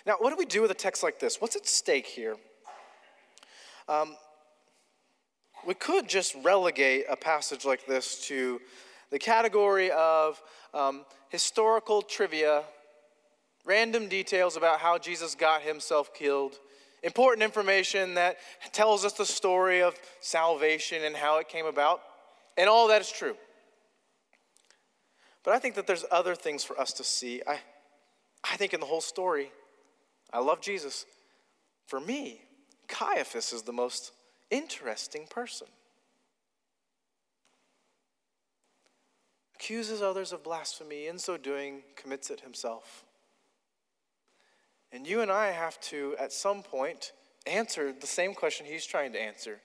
[0.05, 1.41] Now, what do we do with a text like this?
[1.41, 2.35] What's at stake here?
[3.87, 4.15] Um,
[5.65, 8.61] we could just relegate a passage like this to
[9.09, 10.41] the category of
[10.73, 12.63] um, historical trivia,
[13.65, 16.59] random details about how Jesus got himself killed,
[17.01, 18.37] important information that
[18.71, 22.01] tells us the story of salvation and how it came about.
[22.57, 23.35] And all that is true.
[25.45, 27.41] But I think that there's other things for us to see.
[27.47, 27.59] I,
[28.43, 29.51] I think in the whole story,
[30.33, 31.05] I love Jesus.
[31.85, 32.41] For me,
[32.87, 34.11] Caiaphas is the most
[34.49, 35.67] interesting person.
[39.55, 43.05] Accuses others of blasphemy, in so doing, commits it himself.
[44.91, 47.11] And you and I have to, at some point,
[47.45, 49.59] answer the same question he's trying to answer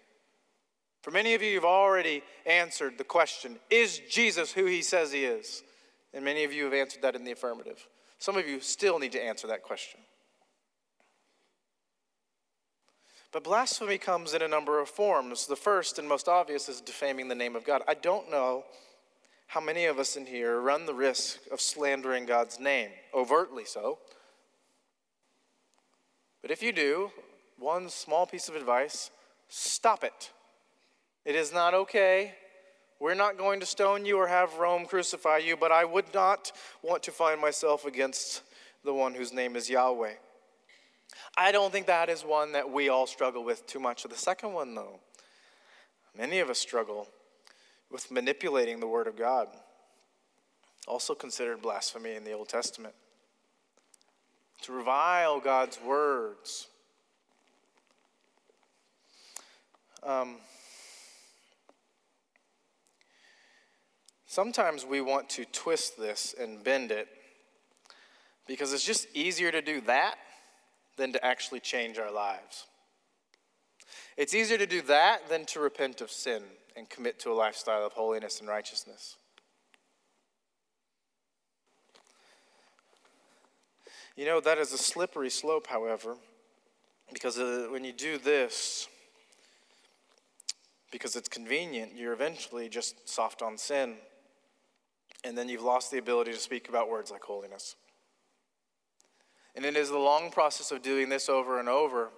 [1.03, 5.25] for many of you, you've already answered the question Is Jesus who he says he
[5.25, 5.63] is?
[6.13, 7.87] And many of you have answered that in the affirmative.
[8.19, 10.01] Some of you still need to answer that question.
[13.33, 15.47] But blasphemy comes in a number of forms.
[15.47, 17.83] The first and most obvious is defaming the name of God.
[17.87, 18.65] I don't know
[19.47, 23.99] how many of us in here run the risk of slandering God's name, overtly so.
[26.43, 27.11] But if you do,
[27.59, 29.11] one small piece of advice
[29.49, 30.31] stop it.
[31.25, 32.35] It is not okay.
[33.01, 36.53] We're not going to stone you or have Rome crucify you, but I would not
[36.83, 38.43] want to find myself against
[38.85, 40.13] the one whose name is Yahweh.
[41.37, 44.03] I don't think that is one that we all struggle with too much.
[44.03, 45.01] The second one, though,
[46.17, 47.09] many of us struggle
[47.91, 49.49] with manipulating the Word of God,
[50.87, 52.95] also considered blasphemy in the Old Testament.
[54.63, 56.69] To revile God's words.
[60.03, 60.37] Um,
[64.31, 67.09] sometimes we want to twist this and bend it
[68.47, 70.15] because it's just easier to do that
[70.97, 72.67] than to actually change our lives.
[74.17, 76.45] It's easier to do that than to repent of sin
[76.77, 79.17] and commit to a lifestyle of holiness and righteousness.
[84.15, 86.15] You know, that is a slippery slope, however,
[87.13, 88.87] because uh, when you do this,
[90.93, 93.97] because it's convenient, you're eventually just soft on sin.
[95.25, 97.77] And then you've lost the ability to speak about words like holiness.
[99.55, 102.11] And it is the long process of doing this over and over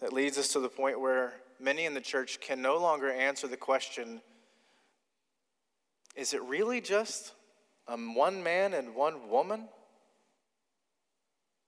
[0.00, 3.46] that leads us to the point where many in the church can no longer answer
[3.46, 4.20] the question
[6.14, 7.32] is it really just
[7.88, 9.68] um, one man and one woman?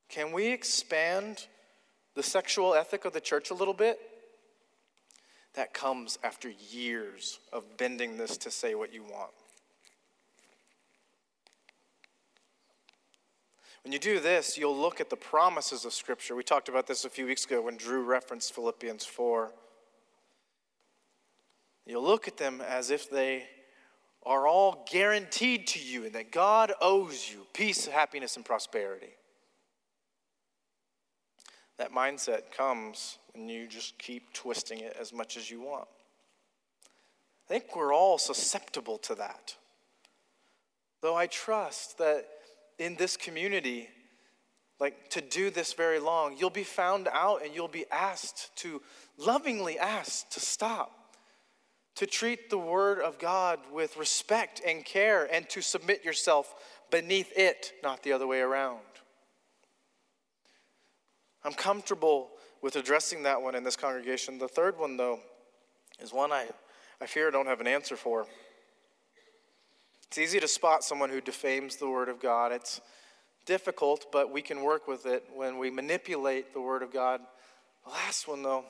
[0.09, 1.47] Can we expand
[2.15, 3.99] the sexual ethic of the church a little bit?
[5.55, 9.31] That comes after years of bending this to say what you want.
[13.85, 16.35] When you do this, you'll look at the promises of Scripture.
[16.35, 19.53] We talked about this a few weeks ago when Drew referenced Philippians 4.
[21.85, 23.45] You'll look at them as if they
[24.25, 29.13] are all guaranteed to you and that God owes you peace, happiness, and prosperity.
[31.77, 35.89] That mindset comes when you just keep twisting it as much as you want.
[37.45, 39.55] I think we're all susceptible to that.
[41.03, 42.27] Though I trust that
[42.79, 43.89] in this community,
[44.81, 48.83] like to do this very long, you'll be found out and you'll be asked to,
[49.17, 51.17] lovingly asked to stop,
[51.97, 56.55] to treat the Word of God with respect and care, and to submit yourself
[56.91, 58.81] beneath it, not the other way around.
[61.45, 62.31] I'm comfortable
[62.63, 64.39] with addressing that one in this congregation.
[64.39, 65.21] The third one, though,
[66.01, 66.49] is one I,
[67.01, 68.27] I fear I don't have an answer for.
[70.15, 72.53] It's easy to spot someone who defames the Word of God.
[72.53, 72.81] It's
[73.47, 77.21] difficult, but we can work with it when we manipulate the Word of God.
[77.85, 78.65] The last one, though,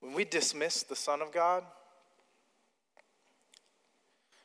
[0.00, 1.64] when we dismiss the Son of God,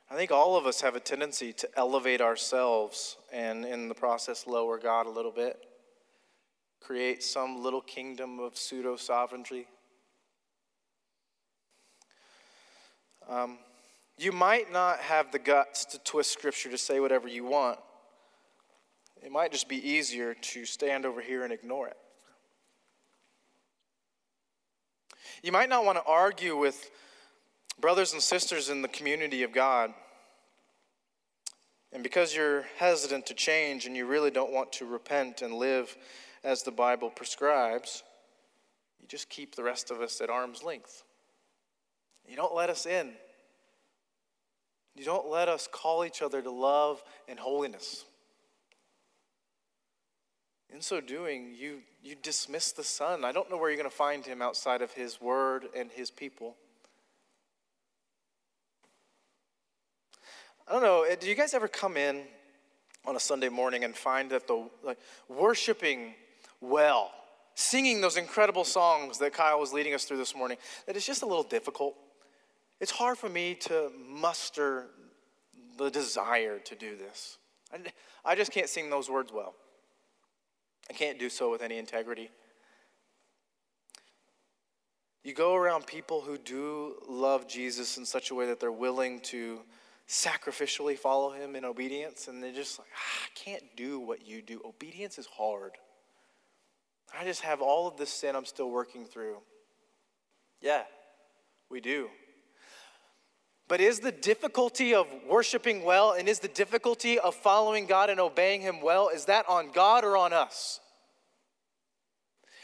[0.10, 4.48] I think all of us have a tendency to elevate ourselves and, in the process,
[4.48, 5.60] lower God a little bit,
[6.80, 9.68] create some little kingdom of pseudo sovereignty.
[13.28, 13.58] Um,
[14.18, 17.80] you might not have the guts to twist Scripture to say whatever you want.
[19.24, 21.98] It might just be easier to stand over here and ignore it.
[25.44, 26.92] You might not want to argue with
[27.80, 29.94] brothers and sisters in the community of God.
[31.94, 35.96] And because you're hesitant to change and you really don't want to repent and live
[36.44, 38.04] as the Bible prescribes,
[39.00, 41.04] you just keep the rest of us at arm's length.
[42.28, 43.12] You don't let us in.
[44.96, 48.06] You don't let us call each other to love and holiness.
[50.74, 53.26] In so doing, you, you dismiss the Son.
[53.26, 56.10] I don't know where you're going to find him outside of his word and his
[56.10, 56.56] people.
[60.68, 62.24] I don't know, eh, do you guys ever come in
[63.06, 66.14] on a Sunday morning and find that the like, worshiping
[66.62, 67.12] well,
[67.56, 71.24] singing those incredible songs that Kyle was leading us through this morning, that it's just
[71.24, 71.96] a little difficult?
[72.82, 74.88] It's hard for me to muster
[75.78, 77.38] the desire to do this.
[78.26, 79.54] I, just can't sing those words well.
[80.90, 82.32] I can't do so with any integrity.
[85.24, 89.20] You go around people who do love Jesus in such a way that they're willing
[89.22, 89.60] to
[90.08, 94.42] sacrificially follow him in obedience, and they're just like, ah, I can't do what you
[94.42, 94.60] do.
[94.66, 95.74] Obedience is hard.
[97.18, 99.38] I just have all of this sin I'm still working through.
[100.62, 100.84] Yeah,
[101.70, 102.10] we do.
[103.72, 108.20] But is the difficulty of worshiping well and is the difficulty of following God and
[108.20, 110.82] obeying Him well, is that on God or on us?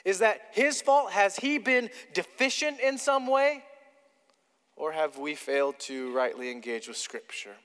[0.03, 1.13] Is that his fault?
[1.13, 3.63] Has he been deficient in some way?
[4.75, 7.55] Or have we failed to rightly engage with Scripture?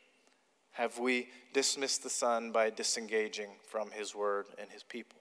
[0.70, 5.18] Have we dismissed the Son by disengaging from his word and his people?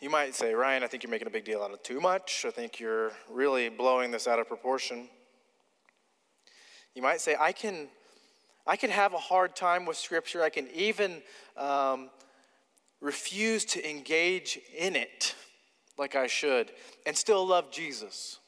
[0.00, 2.46] You might say, Ryan, I think you're making a big deal out of too much.
[2.48, 5.10] I think you're really blowing this out of proportion.
[6.94, 7.88] You might say, I can,
[8.66, 10.42] I can have a hard time with Scripture.
[10.42, 11.20] I can even
[11.54, 12.08] um,
[13.02, 15.34] refuse to engage in it
[15.98, 16.72] like I should
[17.04, 18.38] and still love Jesus.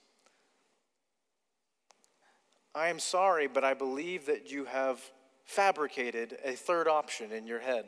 [2.75, 5.03] I am sorry, but I believe that you have
[5.45, 7.85] fabricated a third option in your head.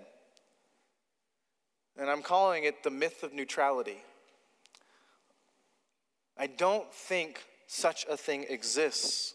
[1.99, 3.99] And I'm calling it the myth of neutrality.
[6.37, 9.35] I don't think such a thing exists.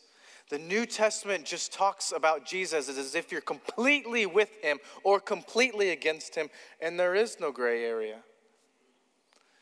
[0.49, 5.91] The New Testament just talks about Jesus as if you're completely with him or completely
[5.91, 6.49] against him,
[6.82, 8.18] and there is no gray area.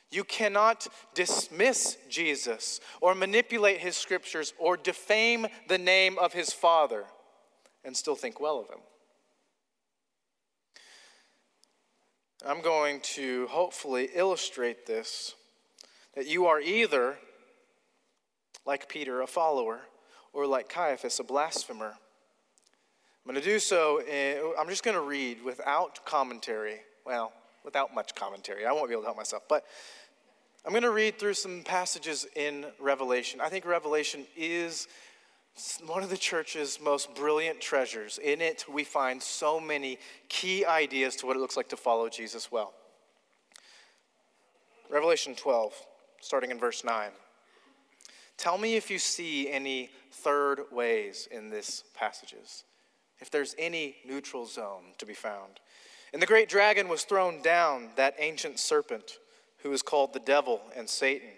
[0.09, 7.03] You cannot dismiss Jesus or manipulate his scriptures or defame the name of his Father
[7.83, 8.79] and still think well of him.
[12.45, 15.33] I'm going to hopefully illustrate this
[16.15, 17.17] that you are either,
[18.65, 19.81] like Peter, a follower,
[20.33, 21.93] or like Caiaphas, a blasphemer.
[21.93, 26.77] I'm going to do so, in, I'm just going to read without commentary.
[27.05, 27.33] Well,
[27.63, 28.65] without much commentary.
[28.65, 29.43] I won't be able to help myself.
[29.49, 29.65] But
[30.65, 33.41] I'm going to read through some passages in Revelation.
[33.41, 34.88] I think Revelation is
[35.86, 38.20] one of the church's most brilliant treasures.
[38.20, 39.97] In it, we find so many
[40.30, 42.74] key ideas to what it looks like to follow Jesus well.
[44.89, 45.74] Revelation 12,
[46.22, 47.10] starting in verse 9.
[48.38, 52.64] Tell me if you see any third ways in this passages,
[53.20, 55.60] if there's any neutral zone to be found.
[56.14, 59.18] And the great dragon was thrown down, that ancient serpent,
[59.64, 61.30] who is called the devil and Satan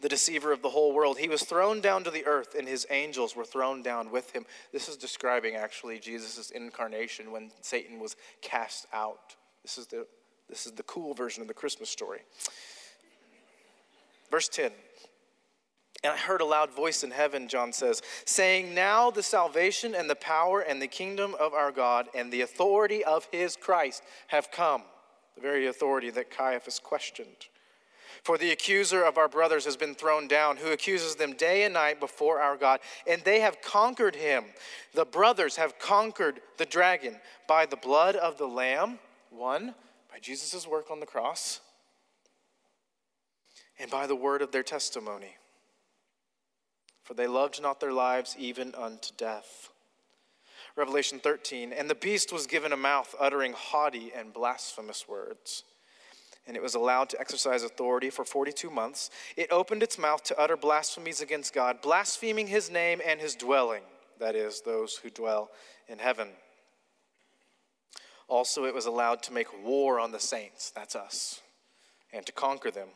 [0.00, 1.18] the deceiver of the whole world.
[1.18, 4.44] He was thrown down to the earth, and his angels were thrown down with him.
[4.72, 9.36] This is describing actually Jesus' incarnation when Satan was cast out.
[9.62, 10.06] This is the,
[10.48, 12.20] this is the cool version of the Christmas story.
[14.30, 14.70] Verse 10.
[16.02, 20.08] And I heard a loud voice in heaven, John says, saying, Now the salvation and
[20.08, 24.50] the power and the kingdom of our God and the authority of his Christ have
[24.50, 24.82] come.
[25.34, 27.48] The very authority that Caiaphas questioned.
[28.22, 31.74] For the accuser of our brothers has been thrown down, who accuses them day and
[31.74, 34.44] night before our God, and they have conquered him.
[34.94, 37.16] The brothers have conquered the dragon
[37.48, 38.98] by the blood of the Lamb,
[39.30, 39.74] one,
[40.10, 41.60] by Jesus' work on the cross,
[43.78, 45.36] and by the word of their testimony.
[47.02, 49.70] For they loved not their lives even unto death.
[50.76, 55.64] Revelation 13, and the beast was given a mouth uttering haughty and blasphemous words
[56.50, 59.08] and it was allowed to exercise authority for 42 months.
[59.36, 63.84] It opened its mouth to utter blasphemies against God, blaspheming his name and his dwelling,
[64.18, 65.52] that is, those who dwell
[65.86, 66.30] in heaven.
[68.26, 71.40] Also, it was allowed to make war on the saints, that's us,
[72.12, 72.88] and to conquer them.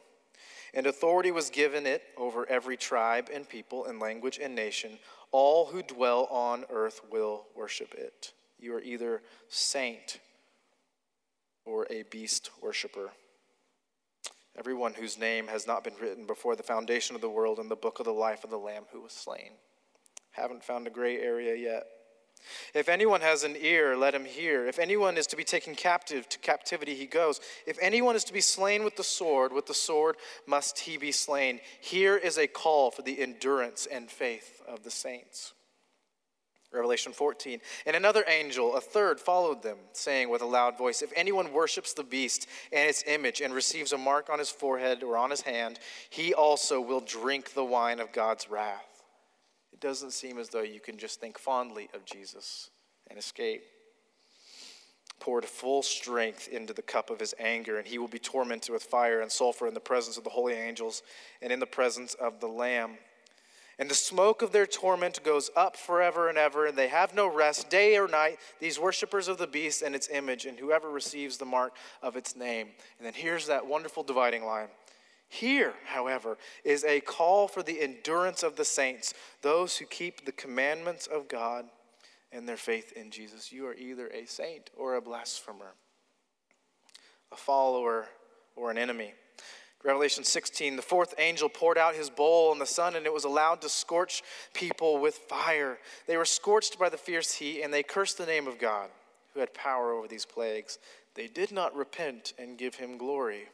[0.74, 4.98] And authority was given it over every tribe and people and language and nation.
[5.30, 8.32] All who dwell on earth will worship it.
[8.58, 10.18] You are either saint
[11.64, 13.12] or a beast worshiper
[14.58, 17.76] everyone whose name has not been written before the foundation of the world in the
[17.76, 19.52] book of the life of the Lamb who was slain.
[20.32, 21.86] Haven't found a gray area yet.
[22.74, 24.66] If anyone has an ear, let him hear.
[24.66, 27.40] If anyone is to be taken captive, to captivity he goes.
[27.66, 31.12] If anyone is to be slain with the sword, with the sword must he be
[31.12, 31.60] slain.
[31.80, 35.52] Here is a call for the endurance and faith of the saints.
[36.74, 37.60] Revelation 14.
[37.86, 41.92] And another angel, a third, followed them, saying with a loud voice If anyone worships
[41.92, 45.42] the beast and its image and receives a mark on his forehead or on his
[45.42, 45.78] hand,
[46.10, 49.02] he also will drink the wine of God's wrath.
[49.72, 52.70] It doesn't seem as though you can just think fondly of Jesus
[53.08, 53.62] and escape.
[55.20, 58.82] Poured full strength into the cup of his anger, and he will be tormented with
[58.82, 61.02] fire and sulfur in the presence of the holy angels
[61.40, 62.98] and in the presence of the Lamb.
[63.78, 67.26] And the smoke of their torment goes up forever and ever, and they have no
[67.26, 71.38] rest day or night, these worshippers of the beast and its image, and whoever receives
[71.38, 72.68] the mark of its name.
[72.98, 74.68] And then here's that wonderful dividing line.
[75.28, 80.32] Here, however, is a call for the endurance of the saints, those who keep the
[80.32, 81.64] commandments of God
[82.30, 83.50] and their faith in Jesus.
[83.50, 85.74] You are either a saint or a blasphemer,
[87.32, 88.06] a follower
[88.54, 89.14] or an enemy.
[89.84, 93.24] Revelation 16, the fourth angel poured out his bowl on the sun, and it was
[93.24, 94.22] allowed to scorch
[94.54, 95.78] people with fire.
[96.06, 98.88] They were scorched by the fierce heat, and they cursed the name of God,
[99.34, 100.78] who had power over these plagues.
[101.14, 103.44] they did not repent and give him glory.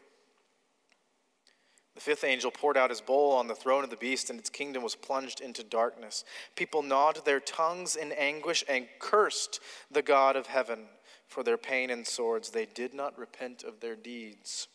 [1.96, 4.48] The fifth angel poured out his bowl on the throne of the beast, and its
[4.48, 6.24] kingdom was plunged into darkness.
[6.54, 9.60] People gnawed their tongues in anguish and cursed
[9.90, 10.86] the God of heaven
[11.26, 12.50] for their pain and swords.
[12.50, 14.68] They did not repent of their deeds.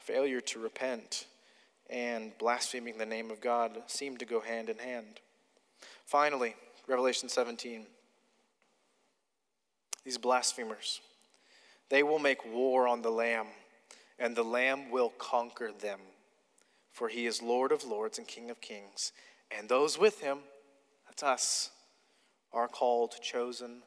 [0.00, 1.26] Failure to repent
[1.88, 5.20] and blaspheming the name of God seem to go hand in hand.
[6.06, 6.54] Finally,
[6.86, 7.86] Revelation 17.
[10.04, 11.00] These blasphemers,
[11.88, 13.46] they will make war on the Lamb,
[14.18, 16.00] and the Lamb will conquer them.
[16.92, 19.12] For he is Lord of lords and King of kings,
[19.50, 20.38] and those with him,
[21.06, 21.70] that's us,
[22.52, 23.82] are called, chosen,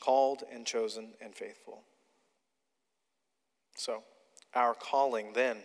[0.00, 1.82] called and chosen and faithful.
[3.76, 4.02] So,
[4.54, 5.58] our calling then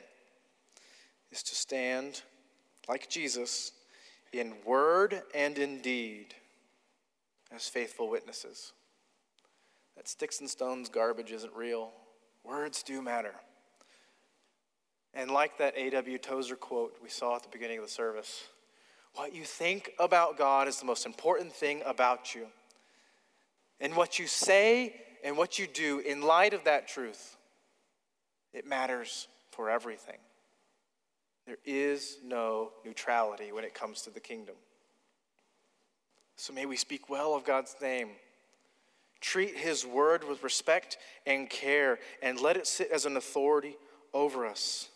[1.31, 2.21] is to stand
[2.88, 3.71] like Jesus
[4.31, 6.36] in word and in deed
[7.53, 8.73] as faithful witnesses.
[9.95, 11.91] That sticks and stones garbage isn't real.
[12.43, 13.33] Words do matter.
[15.13, 16.17] And like that A.W.
[16.17, 18.43] Tozer quote we saw at the beginning of the service,
[19.15, 22.47] what you think about God is the most important thing about you.
[23.79, 27.34] And what you say and what you do in light of that truth,
[28.56, 30.18] it matters for everything.
[31.45, 34.56] There is no neutrality when it comes to the kingdom.
[36.38, 38.10] So may we speak well of God's name,
[39.22, 43.76] treat his word with respect and care, and let it sit as an authority
[44.14, 44.89] over us.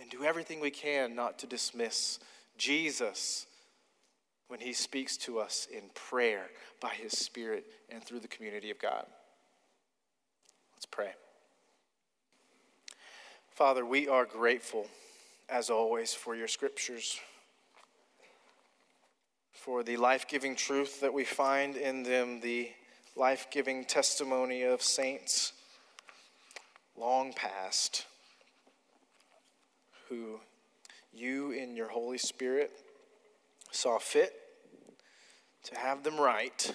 [0.00, 2.20] And do everything we can not to dismiss
[2.56, 3.46] Jesus
[4.46, 6.46] when he speaks to us in prayer
[6.80, 9.04] by his Spirit and through the community of God.
[10.74, 11.10] Let's pray.
[13.58, 14.86] Father, we are grateful,
[15.48, 17.18] as always, for your scriptures,
[19.50, 22.70] for the life giving truth that we find in them, the
[23.16, 25.54] life giving testimony of saints
[26.96, 28.06] long past
[30.08, 30.38] who
[31.12, 32.70] you, in your Holy Spirit,
[33.72, 34.34] saw fit
[35.64, 36.72] to have them write.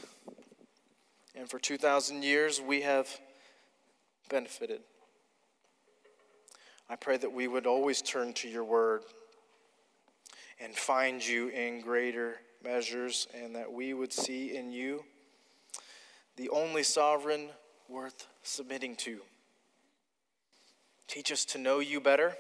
[1.34, 3.08] And for 2,000 years, we have
[4.30, 4.82] benefited.
[6.90, 9.02] I pray that we would always turn to your word
[10.60, 15.04] and find you in greater measures, and that we would see in you
[16.38, 17.50] the only sovereign
[17.90, 19.20] worth submitting to.
[21.08, 22.36] Teach us to know you better,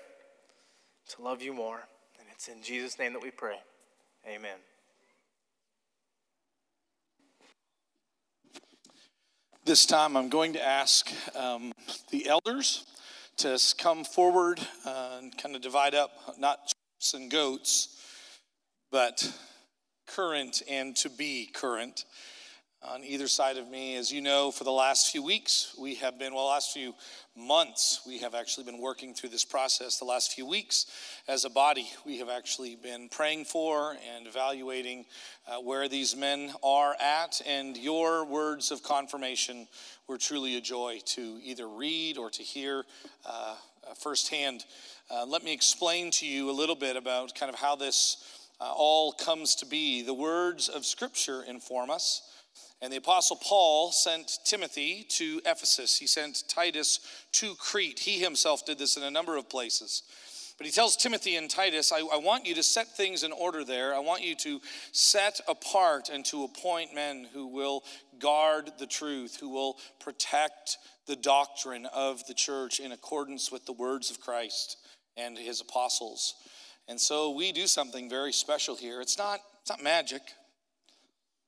[1.09, 1.81] to love you more.
[2.19, 3.57] And it's in Jesus' name that we pray.
[4.27, 4.57] Amen.
[9.65, 11.71] This time, I'm going to ask um,
[12.09, 12.85] the elders
[13.37, 16.59] to come forward uh, and kind of divide up not
[17.01, 17.99] sheep and goats,
[18.91, 19.31] but
[20.07, 22.05] current and to be current
[22.83, 23.95] on either side of me.
[23.95, 26.93] As you know, for the last few weeks, we have been, well, last few
[27.35, 29.99] months, we have actually been working through this process.
[29.99, 30.85] The last few weeks,
[31.27, 35.05] as a body, we have actually been praying for and evaluating
[35.47, 37.41] uh, where these men are at.
[37.47, 39.67] And your words of confirmation
[40.07, 42.83] were truly a joy to either read or to hear
[43.25, 43.55] uh,
[43.89, 44.65] uh firsthand.
[45.09, 48.65] Uh, let me explain to you a little bit about kind of how this uh,
[48.65, 50.01] all comes to be.
[50.03, 52.32] The words of Scripture inform us.
[52.83, 55.97] And the Apostle Paul sent Timothy to Ephesus.
[55.97, 56.99] He sent Titus
[57.31, 57.99] to Crete.
[57.99, 60.03] He himself did this in a number of places.
[60.57, 63.63] But he tells Timothy and Titus, I, I, want you to set things in order
[63.63, 63.95] there.
[63.95, 64.59] I want you to
[64.91, 67.85] set apart and to appoint men who will
[68.19, 70.77] guard the truth, who will protect
[71.07, 74.75] the doctrine of the church in accordance with the words of Christ
[75.15, 76.35] and his apostles.
[76.89, 78.99] And so we do something very special here.
[78.99, 80.21] It's not, it's not magic,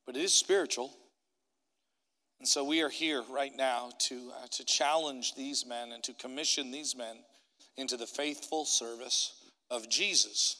[0.06, 0.92] but it is spiritual.
[2.40, 6.14] And so we are here right now to, uh, to challenge these men and to
[6.14, 7.18] commission these men
[7.78, 9.34] into the faithful service
[9.72, 10.58] of Jesus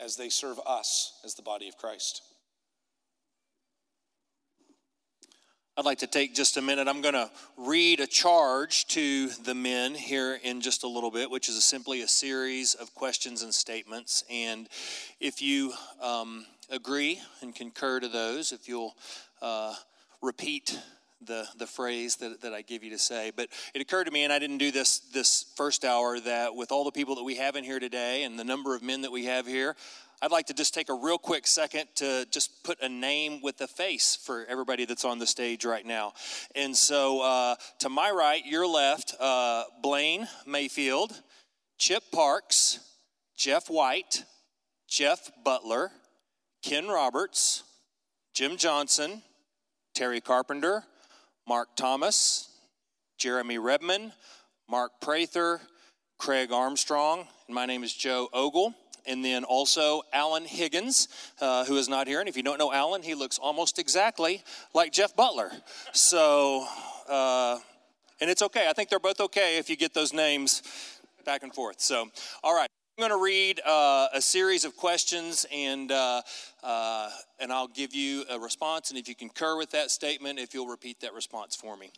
[0.00, 2.22] as they serve us as the body of Christ.
[5.76, 6.88] I'd like to take just a minute.
[6.88, 11.30] I'm going to read a charge to the men here in just a little bit,
[11.30, 14.24] which is a, simply a series of questions and statements.
[14.28, 14.68] And
[15.20, 15.72] if you
[16.02, 18.96] um, agree and concur to those, if you'll
[19.40, 19.72] uh,
[20.22, 20.78] repeat
[21.20, 23.32] the, the phrase that, that I give you to say.
[23.34, 26.70] But it occurred to me, and I didn't do this this first hour, that with
[26.72, 29.12] all the people that we have in here today and the number of men that
[29.12, 29.74] we have here,
[30.20, 33.60] I'd like to just take a real quick second to just put a name with
[33.60, 36.12] a face for everybody that's on the stage right now.
[36.56, 41.12] And so, uh, to my right, your left, uh, Blaine Mayfield,
[41.78, 42.80] Chip Parks,
[43.36, 44.24] Jeff White,
[44.88, 45.92] Jeff Butler,
[46.62, 47.62] Ken Roberts,
[48.34, 49.22] Jim Johnson,
[49.98, 50.84] Terry Carpenter,
[51.48, 52.50] Mark Thomas,
[53.18, 54.12] Jeremy Redman,
[54.70, 55.60] Mark Prather,
[56.18, 58.76] Craig Armstrong, and my name is Joe Ogle.
[59.08, 61.08] And then also Alan Higgins,
[61.40, 62.20] uh, who is not here.
[62.20, 65.50] And if you don't know Alan, he looks almost exactly like Jeff Butler.
[65.92, 66.64] So,
[67.08, 67.58] uh,
[68.20, 68.68] and it's okay.
[68.68, 70.62] I think they're both okay if you get those names
[71.24, 71.80] back and forth.
[71.80, 72.08] So,
[72.44, 72.68] all right.
[72.98, 76.20] I'm going to read uh, a series of questions, and uh,
[76.64, 78.90] uh, and I'll give you a response.
[78.90, 81.92] And if you concur with that statement, if you'll repeat that response for me.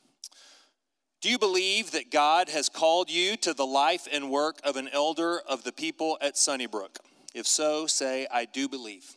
[1.23, 4.91] Do you believe that God has called you to the life and work of an
[4.93, 6.99] elder of the people at Sunnybrook?
[7.33, 9.17] If so, say, I do believe.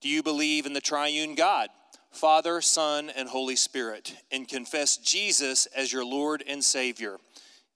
[0.00, 1.68] Do you believe in the triune God,
[2.10, 7.18] Father, Son, and Holy Spirit, and confess Jesus as your Lord and Savior?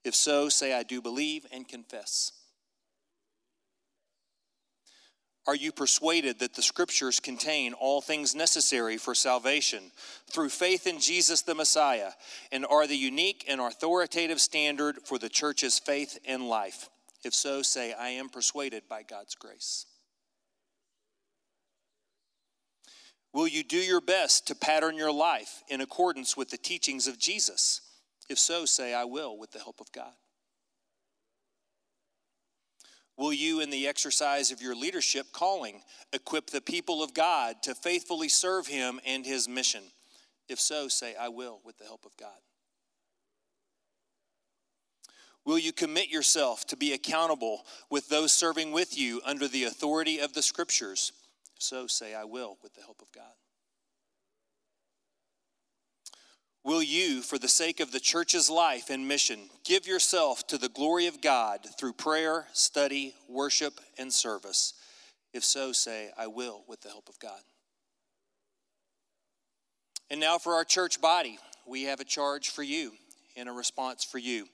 [0.07, 2.31] If so, say, I do believe and confess.
[5.45, 9.91] Are you persuaded that the scriptures contain all things necessary for salvation
[10.29, 12.11] through faith in Jesus the Messiah
[12.51, 16.89] and are the unique and authoritative standard for the church's faith and life?
[17.23, 19.85] If so, say, I am persuaded by God's grace.
[23.33, 27.19] Will you do your best to pattern your life in accordance with the teachings of
[27.19, 27.81] Jesus?
[28.29, 30.13] If so, say, I will with the help of God.
[33.17, 35.81] Will you, in the exercise of your leadership calling,
[36.13, 39.83] equip the people of God to faithfully serve Him and His mission?
[40.47, 42.29] If so, say, I will with the help of God.
[45.45, 50.19] Will you commit yourself to be accountable with those serving with you under the authority
[50.19, 51.11] of the Scriptures?
[51.57, 53.23] So, say, I will with the help of God.
[56.67, 60.67] Will you, for the sake of the church's life and mission, give yourself to the
[60.67, 64.73] glory of God through prayer, study, worship, and service?
[65.31, 67.39] If so, say, I will with the help of God.
[70.09, 72.91] And now for our church body, we have a charge for you
[73.37, 74.45] and a response for you.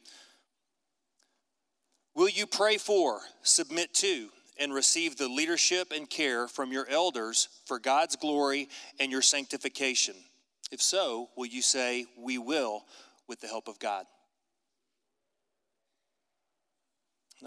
[2.14, 7.49] Will you pray for, submit to, and receive the leadership and care from your elders
[7.66, 10.14] for God's glory and your sanctification?
[10.74, 12.86] If so, will you say, We will,
[13.28, 14.08] with the help of God?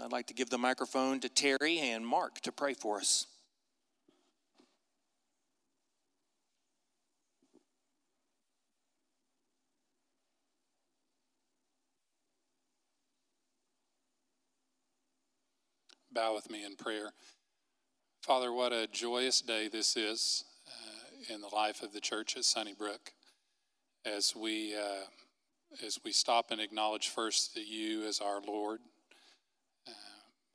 [0.01, 3.25] I'd like to give the microphone to Terry and Mark to pray for us.
[16.13, 17.11] Bow with me in prayer.
[18.21, 22.45] Father, what a joyous day this is uh, in the life of the church at
[22.45, 23.11] Sunnybrook
[24.15, 25.05] as we uh,
[25.85, 28.79] as we stop and acknowledge first that you as our Lord,
[29.87, 29.91] uh,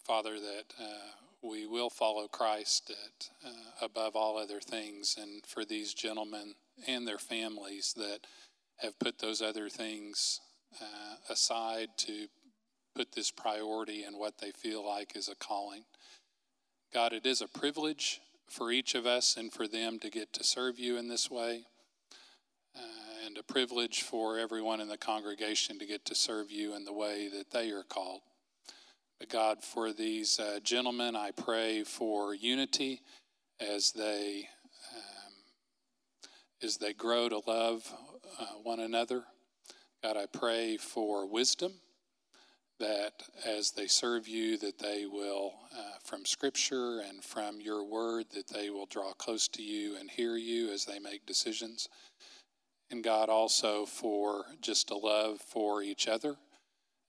[0.07, 1.11] Father, that uh,
[1.42, 6.55] we will follow Christ at, uh, above all other things, and for these gentlemen
[6.86, 8.20] and their families that
[8.78, 10.40] have put those other things
[10.80, 12.26] uh, aside to
[12.96, 15.84] put this priority in what they feel like is a calling.
[16.92, 20.44] God, it is a privilege for each of us and for them to get to
[20.44, 21.64] serve you in this way
[23.25, 26.93] and a privilege for everyone in the congregation to get to serve you in the
[26.93, 28.20] way that they are called.
[29.18, 33.01] But God, for these uh, gentlemen, I pray for unity
[33.61, 34.49] as they
[34.95, 35.33] um,
[36.62, 37.85] as they grow to love
[38.41, 39.25] uh, one another.
[40.03, 41.73] God, I pray for wisdom
[42.81, 43.12] that
[43.47, 48.49] as they serve you, that they will, uh, from Scripture and from your word, that
[48.49, 51.89] they will draw close to you and hear you as they make decisions
[52.93, 56.36] and God also for just a love for each other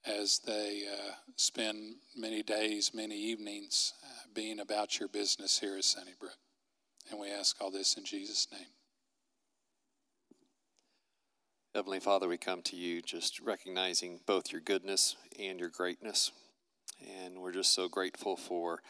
[0.06, 5.84] as they uh, spend many days, many evenings uh, being about your business here at
[5.84, 6.38] Sunnybrook.
[7.10, 8.66] And we ask all this in Jesus' name.
[11.74, 16.32] Heavenly Father, we come to you just recognizing both your goodness and your greatness.
[17.22, 18.80] And we're just so grateful for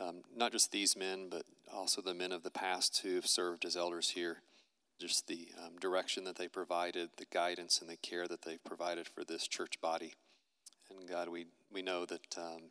[0.00, 3.64] um, not just these men, but also the men of the past who have served
[3.66, 4.38] as elders here
[5.00, 9.08] just the um, direction that they provided, the guidance and the care that they've provided
[9.08, 10.14] for this church body.
[10.90, 12.70] And God, we, we know that, um,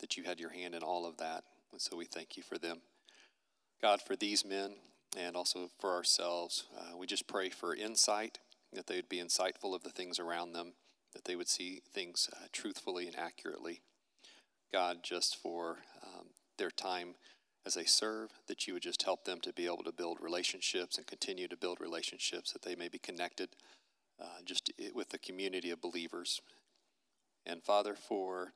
[0.00, 1.44] that you had your hand in all of that.
[1.72, 2.78] And so we thank you for them.
[3.82, 4.74] God, for these men
[5.16, 8.38] and also for ourselves, uh, we just pray for insight,
[8.72, 10.72] that they would be insightful of the things around them,
[11.12, 13.82] that they would see things uh, truthfully and accurately.
[14.72, 16.26] God, just for um,
[16.58, 17.14] their time
[17.66, 20.98] as they serve, that you would just help them to be able to build relationships
[20.98, 23.50] and continue to build relationships, that they may be connected
[24.20, 26.40] uh, just with the community of believers.
[27.46, 28.52] And Father, for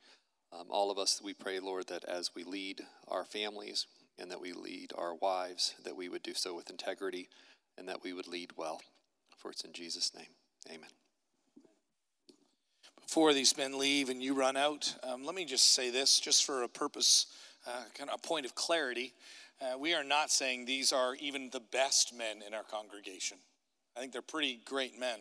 [0.53, 3.87] um, all of us, we pray, Lord, that as we lead our families
[4.19, 7.29] and that we lead our wives, that we would do so with integrity
[7.77, 8.81] and that we would lead well.
[9.37, 10.27] For it's in Jesus' name.
[10.69, 10.91] Amen.
[13.01, 16.45] Before these men leave and you run out, um, let me just say this, just
[16.45, 17.27] for a purpose,
[17.67, 19.15] uh, kind of a point of clarity.
[19.61, 23.39] Uh, we are not saying these are even the best men in our congregation.
[23.97, 25.19] I think they're pretty great men.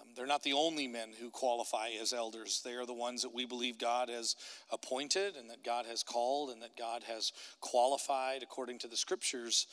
[0.00, 2.62] Um, they're not the only men who qualify as elders.
[2.64, 4.36] They are the ones that we believe God has
[4.70, 9.66] appointed and that God has called and that God has qualified according to the scriptures.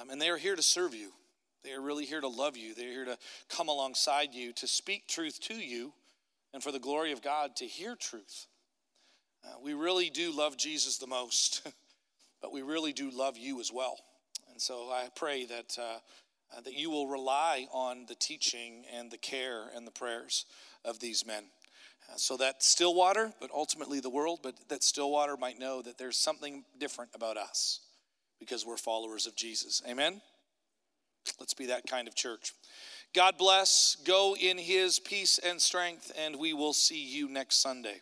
[0.00, 1.12] Um, and they are here to serve you.
[1.62, 2.74] They are really here to love you.
[2.74, 5.92] They're here to come alongside you, to speak truth to you,
[6.52, 8.46] and for the glory of God to hear truth.
[9.44, 11.62] Uh, we really do love Jesus the most,
[12.42, 13.96] but we really do love you as well.
[14.50, 15.76] And so I pray that.
[15.78, 15.98] Uh,
[16.56, 20.46] uh, that you will rely on the teaching and the care and the prayers
[20.84, 21.44] of these men.
[22.08, 26.16] Uh, so that Stillwater, but ultimately the world, but that Stillwater might know that there's
[26.16, 27.80] something different about us
[28.40, 29.80] because we're followers of Jesus.
[29.88, 30.20] Amen?
[31.38, 32.52] Let's be that kind of church.
[33.14, 33.96] God bless.
[34.04, 38.00] Go in his peace and strength, and we will see you next Sunday.